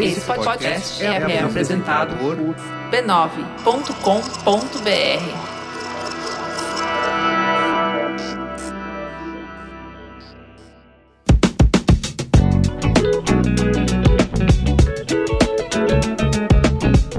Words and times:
Esse 0.00 0.20
podcast 0.22 1.04
é, 1.04 1.06
é 1.06 1.42
apresentado 1.42 2.16
por 2.16 2.36
b9.com.br. 2.90 3.32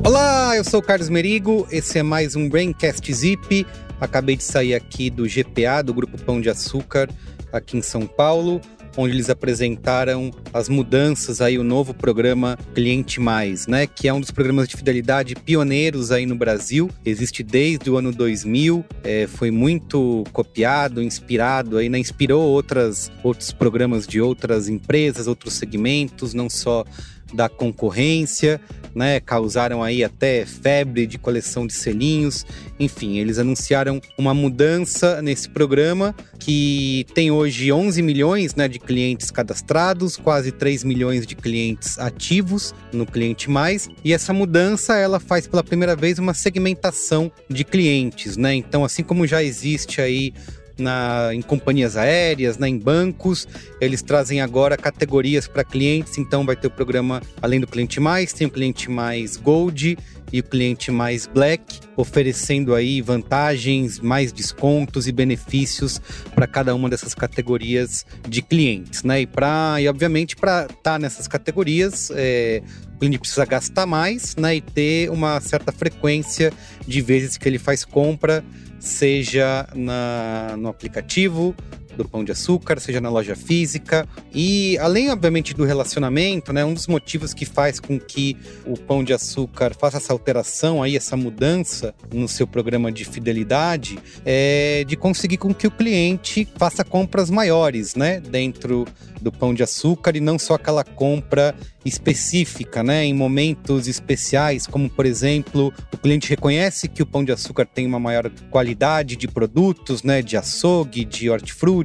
Olá, 0.06 0.58
eu 0.58 0.66
sou 0.66 0.82
o 0.82 0.84
Carlos 0.84 1.08
Merigo, 1.08 1.66
esse 1.72 2.00
é 2.00 2.04
mais 2.04 2.36
um 2.36 2.50
Braincast 2.50 3.14
Zip. 3.14 3.66
Acabei 4.02 4.36
de 4.36 4.44
sair 4.44 4.74
aqui 4.74 5.10
do 5.10 5.24
GPA, 5.24 5.82
do 5.82 5.94
Grupo 5.94 6.22
Pão 6.22 6.42
de 6.42 6.50
Açúcar, 6.50 7.10
aqui 7.54 7.78
em 7.78 7.82
São 7.82 8.06
Paulo, 8.06 8.60
onde 8.98 9.14
eles 9.14 9.30
apresentaram 9.30 10.32
as 10.54 10.70
mudanças 10.70 11.42
aí, 11.42 11.58
o 11.58 11.64
novo 11.64 11.94
programa 11.94 12.58
Cliente 12.74 13.20
Mais, 13.20 13.68
né? 13.68 13.88
Que 13.88 14.08
é 14.08 14.14
um 14.14 14.20
dos 14.20 14.32
programas 14.32 14.68
de 14.68 14.76
fidelidade 14.76 15.36
pioneiros 15.36 16.12
aí 16.12 16.26
no 16.26 16.36
Brasil. 16.36 16.90
Existe 17.06 17.44
desde 17.44 17.90
o 17.90 17.98
ano 17.98 18.12
2000, 18.12 18.86
é, 19.04 19.28
foi 19.28 19.52
muito 19.52 20.24
copiado, 20.32 21.02
inspirado 21.02 21.78
aí, 21.78 21.90
né? 21.90 21.98
Inspirou 21.98 22.44
outras, 22.44 23.12
outros 23.24 23.52
programas 23.52 24.08
de 24.08 24.22
outras 24.22 24.68
empresas, 24.70 25.28
outros 25.28 25.54
segmentos, 25.54 26.34
não 26.34 26.50
só 26.50 26.86
da 27.34 27.50
concorrência, 27.50 28.62
né? 28.96 29.20
Causaram 29.20 29.82
aí 29.82 30.04
até 30.04 30.46
febre 30.46 31.08
de 31.08 31.18
coleção 31.18 31.66
de 31.66 31.74
selinhos. 31.74 32.46
Enfim, 32.80 33.18
eles 33.18 33.40
anunciaram 33.40 34.00
uma 34.18 34.34
mudança 34.34 35.22
nesse 35.22 35.50
programa 35.50 36.16
que 36.40 37.06
tem 37.14 37.32
hoje 37.32 37.72
11 37.72 38.02
milhões 38.02 38.56
né, 38.56 38.68
de 38.68 38.80
clientes 38.80 39.32
cadastrados, 39.32 40.18
quase 40.18 40.52
3 40.52 40.84
milhões 40.84 41.26
de 41.26 41.36
clientes 41.36 41.98
ativos 41.98 42.74
no 42.92 43.06
Cliente 43.06 43.50
Mais. 43.50 43.90
E 44.04 44.14
essa 44.14 44.34
mudança 44.34 44.96
ela 44.96 45.20
faz 45.20 45.48
pela 45.48 45.64
primeira 45.64 45.96
vez 45.96 46.20
uma 46.20 46.34
segmentação 46.34 47.32
de 47.50 47.64
clientes, 47.64 48.38
né? 48.38 48.54
Então, 48.54 48.84
assim 48.84 49.04
como 49.04 49.26
já 49.26 49.44
existe 49.44 50.02
aí 50.02 50.34
na, 50.78 51.34
em 51.34 51.42
companhias 51.42 51.96
aéreas, 51.98 52.58
né, 52.58 52.68
em 52.68 52.78
bancos. 52.78 53.48
Eles 53.80 54.02
trazem 54.02 54.42
agora 54.42 54.78
categorias 54.78 55.48
para 55.48 55.64
clientes, 55.64 56.18
então 56.18 56.46
vai 56.46 56.56
ter 56.56 56.68
o 56.68 56.72
programa, 56.72 57.22
além 57.42 57.60
do 57.60 57.68
cliente 57.68 58.00
mais, 58.00 58.34
tem 58.34 58.48
o 58.48 58.52
cliente 58.52 58.90
mais 58.90 59.38
Gold 59.38 59.98
e 60.32 60.40
o 60.40 60.44
cliente 60.44 60.90
mais 60.90 61.28
Black, 61.28 61.80
oferecendo 61.96 62.74
aí 62.74 63.02
vantagens, 63.02 64.00
mais 64.00 64.34
descontos 64.34 65.08
e 65.08 65.12
benefícios 65.12 66.02
para 66.34 66.48
cada 66.48 66.74
uma 66.74 66.90
dessas 66.90 67.14
categorias 67.14 68.04
de 68.28 68.42
clientes, 68.42 69.04
né? 69.04 69.22
E, 69.22 69.28
pra, 69.28 69.76
e 69.80 69.88
obviamente, 69.88 70.36
para 70.36 70.64
estar 70.64 70.76
tá 70.82 71.00
nessas 71.00 71.28
categorias, 71.28 72.12
é, 72.16 72.64
o 72.96 72.98
cliente 72.98 73.20
precisa 73.20 73.46
gastar 73.46 73.86
mais 73.86 74.36
né? 74.36 74.56
e 74.56 74.62
ter 74.62 75.12
uma 75.12 75.40
certa 75.40 75.72
frequência 75.72 76.52
de 76.88 77.00
vezes 77.00 77.38
que 77.38 77.48
ele 77.48 77.60
faz 77.60 77.86
compra 77.86 78.44
seja 78.84 79.66
na, 79.74 80.56
no 80.58 80.70
aplicativo 80.70 81.56
do 81.96 82.08
Pão 82.08 82.24
de 82.24 82.32
Açúcar, 82.32 82.80
seja 82.80 83.00
na 83.00 83.10
loja 83.10 83.36
física. 83.36 84.08
E 84.34 84.78
além, 84.80 85.10
obviamente, 85.10 85.54
do 85.54 85.64
relacionamento, 85.64 86.52
né, 86.52 86.64
um 86.66 86.74
dos 86.74 86.88
motivos 86.88 87.34
que 87.34 87.46
faz 87.46 87.80
com 87.80 88.00
que 88.00 88.38
o 88.66 88.78
Pão 88.78 89.04
de 89.04 89.14
Açúcar 89.14 89.74
faça 89.74 89.98
essa 89.98 90.14
alteração 90.14 90.82
aí, 90.82 90.96
essa 90.96 91.16
mudança 91.16 91.94
no 92.14 92.28
seu 92.28 92.48
programa 92.48 92.92
de 92.92 93.06
fidelidade, 93.06 94.00
é 94.26 94.84
de 94.88 94.96
conseguir 94.96 95.38
com 95.38 95.54
que 95.54 95.68
o 95.68 95.72
cliente 95.72 96.48
faça 96.56 96.84
compras 96.84 97.30
maiores, 97.30 97.96
né, 97.96 98.20
dentro 98.20 98.86
do 99.22 99.32
Pão 99.32 99.54
de 99.54 99.64
Açúcar 99.64 100.16
e 100.16 100.20
não 100.20 100.38
só 100.38 100.56
aquela 100.56 100.84
compra 100.84 101.56
específica, 101.86 102.84
né, 102.84 103.06
em 103.06 103.14
momentos 103.14 103.88
especiais, 103.88 104.68
como 104.68 104.90
por 104.90 105.06
exemplo, 105.06 105.74
o 105.94 105.98
cliente 105.98 106.30
reconhece 106.30 106.88
que 106.88 107.02
o 107.02 107.06
Pão 107.06 107.24
de 107.24 107.32
Açúcar 107.32 107.66
tem 107.66 107.86
uma 107.86 108.00
maior 108.00 108.30
qualidade 108.50 109.16
de 109.16 109.28
produtos, 109.28 110.04
né, 110.04 110.22
de 110.22 110.38
açougue, 110.38 111.06
de 111.06 111.30
hortifruti, 111.30 111.83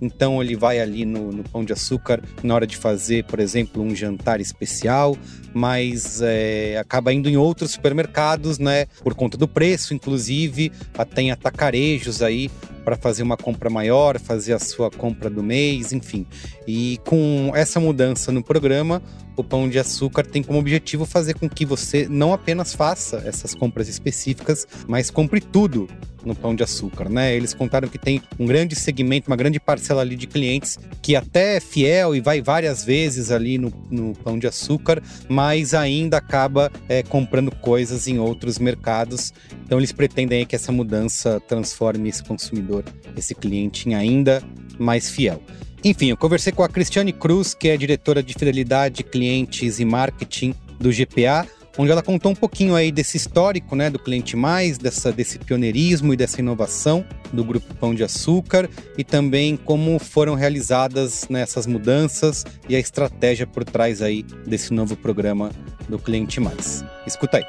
então 0.00 0.42
ele 0.42 0.56
vai 0.56 0.80
ali 0.80 1.04
no, 1.04 1.32
no 1.32 1.42
Pão 1.44 1.64
de 1.64 1.72
Açúcar 1.72 2.22
na 2.42 2.54
hora 2.54 2.66
de 2.66 2.76
fazer, 2.76 3.24
por 3.24 3.40
exemplo, 3.40 3.82
um 3.82 3.94
jantar 3.94 4.40
especial, 4.40 5.16
mas 5.52 6.20
é, 6.22 6.78
acaba 6.78 7.12
indo 7.12 7.28
em 7.28 7.36
outros 7.36 7.72
supermercados, 7.72 8.58
né, 8.58 8.86
por 9.02 9.14
conta 9.14 9.36
do 9.36 9.48
preço, 9.48 9.94
inclusive, 9.94 10.72
tem 11.14 11.30
atacarejos 11.30 12.22
aí 12.22 12.50
para 12.84 12.96
fazer 12.96 13.22
uma 13.22 13.36
compra 13.36 13.68
maior, 13.68 14.18
fazer 14.18 14.52
a 14.52 14.58
sua 14.58 14.90
compra 14.90 15.28
do 15.28 15.42
mês, 15.42 15.92
enfim. 15.92 16.26
E 16.66 16.98
com 17.06 17.52
essa 17.54 17.78
mudança 17.78 18.32
no 18.32 18.42
programa, 18.42 19.02
o 19.40 19.44
Pão 19.44 19.68
de 19.68 19.78
Açúcar 19.78 20.24
tem 20.24 20.42
como 20.42 20.58
objetivo 20.58 21.04
fazer 21.04 21.34
com 21.34 21.48
que 21.48 21.64
você 21.64 22.06
não 22.08 22.32
apenas 22.32 22.74
faça 22.74 23.22
essas 23.24 23.54
compras 23.54 23.88
específicas, 23.88 24.66
mas 24.86 25.10
compre 25.10 25.40
tudo 25.40 25.88
no 26.24 26.34
Pão 26.34 26.54
de 26.54 26.62
Açúcar, 26.62 27.08
né? 27.08 27.34
Eles 27.34 27.54
contaram 27.54 27.88
que 27.88 27.98
tem 27.98 28.22
um 28.38 28.46
grande 28.46 28.74
segmento, 28.74 29.30
uma 29.30 29.36
grande 29.36 29.58
parcela 29.58 30.02
ali 30.02 30.16
de 30.16 30.26
clientes 30.26 30.78
que 31.00 31.16
até 31.16 31.56
é 31.56 31.60
fiel 31.60 32.14
e 32.14 32.20
vai 32.20 32.42
várias 32.42 32.84
vezes 32.84 33.30
ali 33.30 33.58
no, 33.58 33.72
no 33.90 34.12
Pão 34.14 34.38
de 34.38 34.46
Açúcar, 34.46 35.02
mas 35.28 35.72
ainda 35.74 36.18
acaba 36.18 36.70
é, 36.88 37.02
comprando 37.02 37.50
coisas 37.50 38.06
em 38.06 38.18
outros 38.18 38.58
mercados. 38.58 39.32
Então 39.64 39.78
eles 39.78 39.92
pretendem 39.92 40.44
que 40.44 40.54
essa 40.54 40.70
mudança 40.70 41.40
transforme 41.48 42.08
esse 42.08 42.22
consumidor, 42.22 42.84
esse 43.16 43.34
cliente 43.34 43.88
em 43.88 43.94
ainda 43.94 44.42
mais 44.78 45.10
fiel. 45.10 45.42
Enfim, 45.82 46.10
eu 46.10 46.16
conversei 46.16 46.52
com 46.52 46.62
a 46.62 46.68
Cristiane 46.68 47.12
Cruz, 47.12 47.54
que 47.54 47.68
é 47.68 47.76
diretora 47.76 48.22
de 48.22 48.34
fidelidade, 48.34 49.02
clientes 49.02 49.80
e 49.80 49.84
marketing 49.84 50.54
do 50.78 50.90
GPA, 50.90 51.46
onde 51.78 51.90
ela 51.90 52.02
contou 52.02 52.32
um 52.32 52.34
pouquinho 52.34 52.74
aí 52.74 52.92
desse 52.92 53.16
histórico, 53.16 53.74
né, 53.74 53.88
do 53.88 53.98
cliente 53.98 54.36
mais, 54.36 54.76
dessa 54.76 55.10
desse 55.10 55.38
pioneirismo 55.38 56.12
e 56.12 56.16
dessa 56.16 56.40
inovação 56.40 57.04
do 57.32 57.42
grupo 57.42 57.74
Pão 57.76 57.94
de 57.94 58.04
Açúcar 58.04 58.68
e 58.98 59.04
também 59.04 59.56
como 59.56 59.98
foram 59.98 60.34
realizadas 60.34 61.26
nessas 61.30 61.66
né, 61.66 61.72
mudanças 61.72 62.44
e 62.68 62.76
a 62.76 62.78
estratégia 62.78 63.46
por 63.46 63.64
trás 63.64 64.02
aí 64.02 64.22
desse 64.46 64.74
novo 64.74 64.96
programa 64.96 65.50
do 65.88 65.98
cliente 65.98 66.40
mais. 66.40 66.84
Escuta 67.06 67.38
aí. 67.38 67.44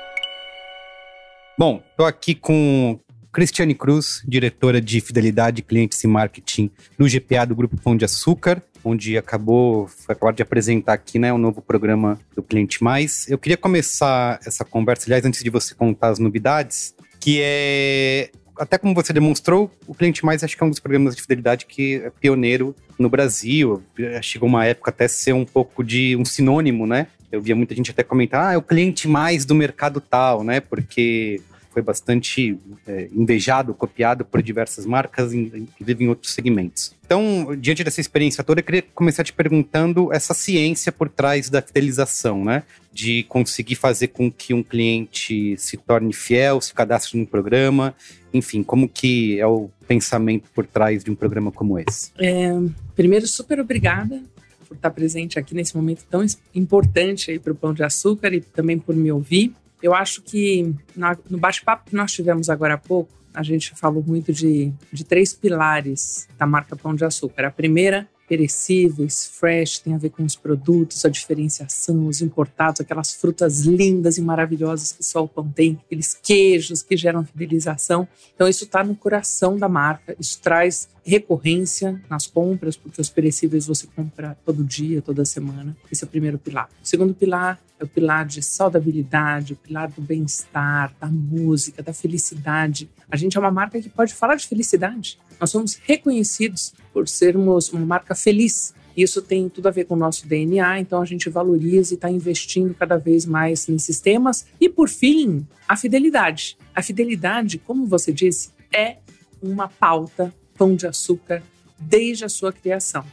Bom, 1.57 1.83
estou 1.91 2.05
aqui 2.05 2.33
com 2.33 2.97
Cristiane 3.31 3.73
Cruz, 3.73 4.21
diretora 4.27 4.81
de 4.81 4.99
Fidelidade, 4.99 5.61
Clientes 5.61 6.03
e 6.03 6.07
Marketing 6.07 6.69
do 6.97 7.05
GPA 7.07 7.45
do 7.45 7.55
Grupo 7.55 7.77
Pão 7.77 7.95
de 7.95 8.03
Açúcar, 8.03 8.61
onde 8.83 9.17
acabou, 9.17 9.89
acabou 10.07 10.33
de 10.33 10.43
apresentar 10.43 10.93
aqui 10.93 11.17
né, 11.17 11.31
o 11.31 11.37
novo 11.37 11.61
programa 11.61 12.19
do 12.35 12.43
Cliente 12.43 12.83
Mais. 12.83 13.29
Eu 13.29 13.37
queria 13.37 13.57
começar 13.57 14.39
essa 14.45 14.65
conversa, 14.65 15.05
aliás, 15.07 15.23
antes 15.23 15.43
de 15.43 15.49
você 15.49 15.73
contar 15.73 16.09
as 16.09 16.19
novidades, 16.19 16.93
que 17.19 17.39
é 17.41 18.31
até 18.57 18.77
como 18.77 18.93
você 18.93 19.11
demonstrou, 19.13 19.71
o 19.87 19.95
Cliente 19.95 20.25
Mais 20.25 20.43
acho 20.43 20.55
que 20.55 20.61
é 20.61 20.65
um 20.65 20.69
dos 20.69 20.79
programas 20.79 21.15
de 21.15 21.21
fidelidade 21.21 21.65
que 21.65 21.95
é 21.95 22.11
pioneiro 22.11 22.75
no 22.99 23.09
Brasil. 23.09 23.81
Chegou 24.21 24.47
uma 24.47 24.65
época 24.65 24.91
até 24.91 25.07
ser 25.07 25.33
um 25.33 25.45
pouco 25.45 25.83
de 25.83 26.15
um 26.15 26.25
sinônimo, 26.25 26.85
né? 26.85 27.07
Eu 27.31 27.41
via 27.41 27.55
muita 27.55 27.73
gente 27.73 27.91
até 27.91 28.03
comentar, 28.03 28.49
ah, 28.49 28.53
é 28.53 28.57
o 28.57 28.61
cliente 28.61 29.07
mais 29.07 29.45
do 29.45 29.55
mercado 29.55 30.01
tal, 30.01 30.43
né? 30.43 30.59
Porque 30.59 31.41
foi 31.71 31.81
bastante 31.81 32.57
é, 32.85 33.09
invejado, 33.13 33.73
copiado 33.73 34.25
por 34.25 34.41
diversas 34.41 34.85
marcas, 34.85 35.33
inclusive 35.33 36.03
em 36.03 36.07
outros 36.09 36.33
segmentos. 36.33 36.93
Então, 37.05 37.55
diante 37.59 37.83
dessa 37.83 37.99
experiência 37.99 38.43
toda, 38.43 38.59
eu 38.59 38.63
queria 38.63 38.81
começar 38.81 39.23
te 39.23 39.33
perguntando 39.33 40.13
essa 40.13 40.33
ciência 40.33 40.91
por 40.91 41.09
trás 41.09 41.49
da 41.49 41.61
fidelização, 41.61 42.43
né? 42.43 42.63
De 42.93 43.23
conseguir 43.23 43.75
fazer 43.75 44.09
com 44.09 44.31
que 44.31 44.53
um 44.53 44.61
cliente 44.61 45.55
se 45.57 45.77
torne 45.77 46.13
fiel, 46.13 46.61
se 46.61 46.73
cadastre 46.73 47.17
no 47.17 47.25
programa, 47.25 47.95
enfim, 48.33 48.63
como 48.63 48.87
que 48.87 49.39
é 49.39 49.47
o 49.47 49.69
pensamento 49.87 50.49
por 50.53 50.65
trás 50.65 51.03
de 51.03 51.11
um 51.11 51.15
programa 51.15 51.51
como 51.51 51.77
esse? 51.79 52.11
É, 52.17 52.51
primeiro, 52.95 53.27
super 53.27 53.59
obrigada 53.59 54.21
por 54.67 54.75
estar 54.75 54.91
presente 54.91 55.37
aqui 55.37 55.53
nesse 55.53 55.75
momento 55.75 56.05
tão 56.09 56.25
importante 56.55 57.29
aí 57.29 57.39
para 57.39 57.51
o 57.51 57.55
Pão 57.55 57.73
de 57.73 57.83
Açúcar 57.83 58.33
e 58.33 58.39
também 58.39 58.79
por 58.79 58.95
me 58.95 59.11
ouvir. 59.11 59.53
Eu 59.81 59.93
acho 59.93 60.21
que 60.21 60.73
na, 60.95 61.17
no 61.29 61.37
bate-papo 61.37 61.89
que 61.89 61.95
nós 61.95 62.11
tivemos 62.11 62.49
agora 62.49 62.75
há 62.75 62.77
pouco, 62.77 63.11
a 63.33 63.43
gente 63.43 63.73
falou 63.75 64.03
muito 64.05 64.33
de, 64.33 64.71
de 64.91 65.03
três 65.03 65.33
pilares 65.33 66.27
da 66.37 66.45
marca 66.45 66.75
Pão 66.75 66.93
de 66.93 67.05
Açúcar. 67.05 67.45
A 67.45 67.51
primeira 67.51 68.07
perecíveis, 68.31 69.27
fresh, 69.27 69.79
tem 69.79 69.93
a 69.93 69.97
ver 69.97 70.11
com 70.11 70.23
os 70.23 70.37
produtos, 70.37 71.03
a 71.03 71.09
diferenciação, 71.09 72.07
os 72.07 72.21
importados, 72.21 72.79
aquelas 72.79 73.13
frutas 73.13 73.63
lindas 73.65 74.17
e 74.17 74.21
maravilhosas 74.21 74.93
que 74.93 75.03
só 75.03 75.25
o 75.25 75.27
pão 75.27 75.51
tem, 75.51 75.77
aqueles 75.85 76.13
queijos 76.13 76.81
que 76.81 76.95
geram 76.95 77.25
fidelização. 77.25 78.07
Então, 78.33 78.47
isso 78.47 78.63
está 78.63 78.85
no 78.85 78.95
coração 78.95 79.57
da 79.57 79.67
marca, 79.67 80.15
isso 80.17 80.39
traz 80.41 80.87
recorrência 81.03 82.01
nas 82.09 82.25
compras, 82.25 82.77
porque 82.77 83.01
os 83.01 83.09
perecíveis 83.09 83.67
você 83.67 83.85
compra 83.87 84.37
todo 84.45 84.63
dia, 84.63 85.01
toda 85.01 85.25
semana. 85.25 85.75
Esse 85.91 86.05
é 86.05 86.07
o 86.07 86.09
primeiro 86.09 86.37
pilar. 86.37 86.69
O 86.81 86.87
segundo 86.87 87.13
pilar 87.13 87.59
é 87.77 87.83
o 87.83 87.87
pilar 87.87 88.25
de 88.25 88.41
saudabilidade, 88.41 89.53
o 89.53 89.55
pilar 89.57 89.89
do 89.91 90.01
bem-estar, 90.01 90.95
da 91.01 91.07
música, 91.07 91.83
da 91.83 91.91
felicidade. 91.91 92.89
A 93.09 93.17
gente 93.17 93.35
é 93.35 93.39
uma 93.41 93.51
marca 93.51 93.81
que 93.81 93.89
pode 93.89 94.13
falar 94.13 94.35
de 94.35 94.47
felicidade. 94.47 95.19
Nós 95.39 95.49
somos 95.49 95.75
reconhecidos 95.83 96.73
por 96.93 97.07
sermos 97.07 97.71
uma 97.71 97.85
marca 97.85 98.15
feliz. 98.15 98.73
Isso 98.95 99.21
tem 99.21 99.47
tudo 99.47 99.67
a 99.67 99.71
ver 99.71 99.85
com 99.85 99.93
o 99.93 99.97
nosso 99.97 100.27
DNA, 100.27 100.79
então 100.79 101.01
a 101.01 101.05
gente 101.05 101.29
valoriza 101.29 101.93
e 101.93 101.95
está 101.95 102.09
investindo 102.09 102.73
cada 102.73 102.97
vez 102.97 103.25
mais 103.25 103.67
nesses 103.67 104.01
temas. 104.01 104.45
E 104.59 104.67
por 104.67 104.89
fim, 104.89 105.47
a 105.67 105.77
fidelidade. 105.77 106.57
A 106.75 106.81
fidelidade, 106.83 107.57
como 107.57 107.85
você 107.85 108.11
disse, 108.11 108.49
é 108.73 108.97
uma 109.41 109.67
pauta 109.67 110.33
pão 110.57 110.75
de 110.75 110.85
açúcar 110.85 111.41
desde 111.79 112.25
a 112.25 112.29
sua 112.29 112.51
criação. 112.51 113.05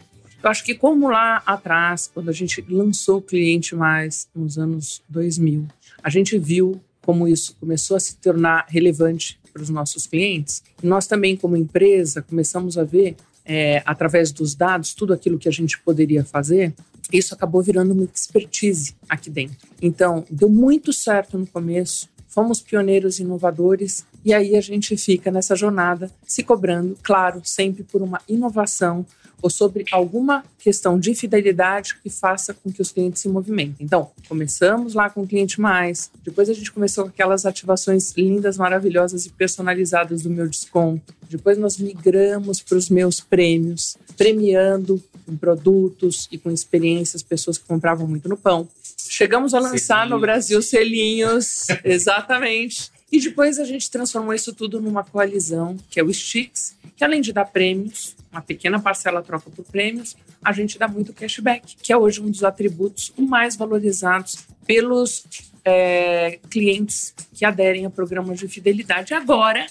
Eu 0.43 0.51
acho 0.51 0.65
que 0.65 0.75
como 0.75 1.09
lá 1.09 1.43
atrás, 1.45 2.11
quando 2.13 2.29
a 2.29 2.33
gente 2.33 2.65
lançou 2.69 3.19
o 3.19 3.23
Cliente 3.23 3.75
Mais 3.75 4.29
nos 4.35 4.59
anos 4.59 5.03
2000, 5.09 5.67
a 6.03 6.11
gente 6.11 6.39
viu 6.39 6.81
como 7.01 7.27
isso 7.27 7.57
começou 7.59 7.97
a 7.97 8.01
se 8.01 8.17
tornar 8.17 8.67
relevante 8.69 9.41
para 9.53 9.63
os 9.63 9.71
nossos 9.71 10.07
clientes. 10.07 10.63
nós 10.83 11.07
também, 11.07 11.37
como 11.37 11.57
empresa, 11.57 12.23
começamos 12.23 12.77
a 12.77 12.85
ver, 12.85 13.17
é, 13.49 13.83
através 13.87 14.31
dos 14.31 14.55
dados, 14.55 14.93
tudo 14.93 15.15
aquilo 15.15 15.39
que 15.39 15.49
a 15.49 15.53
gente 15.53 15.81
poderia 15.81 16.23
fazer. 16.23 16.75
Isso 17.11 17.35
acabou 17.35 17.62
virando 17.62 17.95
uma 17.95 18.05
expertise 18.05 18.95
aqui 19.09 19.31
dentro. 19.31 19.56
Então, 19.81 20.27
deu 20.31 20.50
muito 20.50 20.93
certo 20.93 21.39
no 21.39 21.47
começo, 21.47 22.06
fomos 22.29 22.61
pioneiros 22.61 23.19
inovadores 23.19 24.05
e 24.23 24.35
aí 24.35 24.55
a 24.55 24.61
gente 24.61 24.95
fica 24.99 25.31
nessa 25.31 25.56
jornada 25.56 26.11
se 26.27 26.43
cobrando, 26.43 26.97
claro, 27.03 27.41
sempre 27.43 27.83
por 27.83 28.03
uma 28.03 28.21
inovação 28.29 29.06
ou 29.40 29.49
sobre 29.50 29.85
alguma 29.93 30.44
questão 30.58 30.99
de 30.99 31.14
fidelidade 31.14 31.96
que 32.02 32.11
faça 32.11 32.52
com 32.55 32.73
que 32.73 32.82
os 32.82 32.90
clientes 32.90 33.23
se 33.23 33.29
movimentem. 33.29 33.87
Então, 33.87 34.11
começamos 34.29 34.94
lá 34.94 35.08
com 35.08 35.23
o 35.23 35.26
cliente 35.26 35.61
mais, 35.61 36.11
depois 36.25 36.49
a 36.49 36.52
gente 36.52 36.73
começou 36.73 37.05
com 37.05 37.11
aquelas 37.11 37.46
ativações 37.46 38.12
lindas, 38.17 38.56
maravilhosas 38.56 39.26
e 39.26 39.31
personalizadas 39.31 40.23
do 40.23 40.31
meu 40.31 40.49
desconto. 40.49 41.14
Depois 41.29 41.58
nós 41.58 41.79
migramos 41.79 42.61
para 42.61 42.79
os 42.79 42.88
meus 42.88 43.20
prêmios, 43.20 43.96
premiando 44.17 45.02
com 45.25 45.37
produtos 45.37 46.29
e 46.32 46.38
com 46.38 46.50
experiências 46.50 47.23
pessoas 47.23 47.58
que 47.58 47.64
compravam 47.67 48.06
muito 48.06 48.29
no 48.29 48.37
pão. 48.37 48.67
Chegamos 48.96 49.55
a 49.55 49.61
lançar 49.61 50.00
selinhos. 50.00 50.11
no 50.11 50.20
Brasil 50.20 50.62
selinhos, 50.62 51.67
exatamente. 51.84 52.91
E 53.10 53.20
depois 53.20 53.58
a 53.58 53.64
gente 53.64 53.90
transformou 53.90 54.34
isso 54.34 54.52
tudo 54.52 54.81
numa 54.81 55.02
coalizão, 55.02 55.76
que 55.90 55.99
é 55.99 56.02
o 56.02 56.12
Sticks, 56.12 56.76
que 56.94 57.02
além 57.02 57.20
de 57.20 57.32
dar 57.32 57.46
prêmios, 57.46 58.14
uma 58.31 58.43
pequena 58.43 58.78
parcela 58.78 59.22
troca 59.22 59.49
por 59.50 59.64
prêmios, 59.64 60.16
a 60.44 60.52
gente 60.52 60.78
dá 60.78 60.87
muito 60.87 61.12
cashback, 61.12 61.76
que 61.76 61.93
é 61.93 61.96
hoje 61.96 62.20
um 62.20 62.31
dos 62.31 62.44
atributos 62.44 63.12
mais 63.16 63.56
valorizados 63.56 64.46
pelos 64.66 65.25
é, 65.64 66.38
clientes 66.50 67.14
que 67.34 67.44
aderem 67.44 67.87
a 67.87 67.90
programas 67.90 68.38
de 68.38 68.49
fidelidade. 68.49 69.14
Agora, 69.14 69.66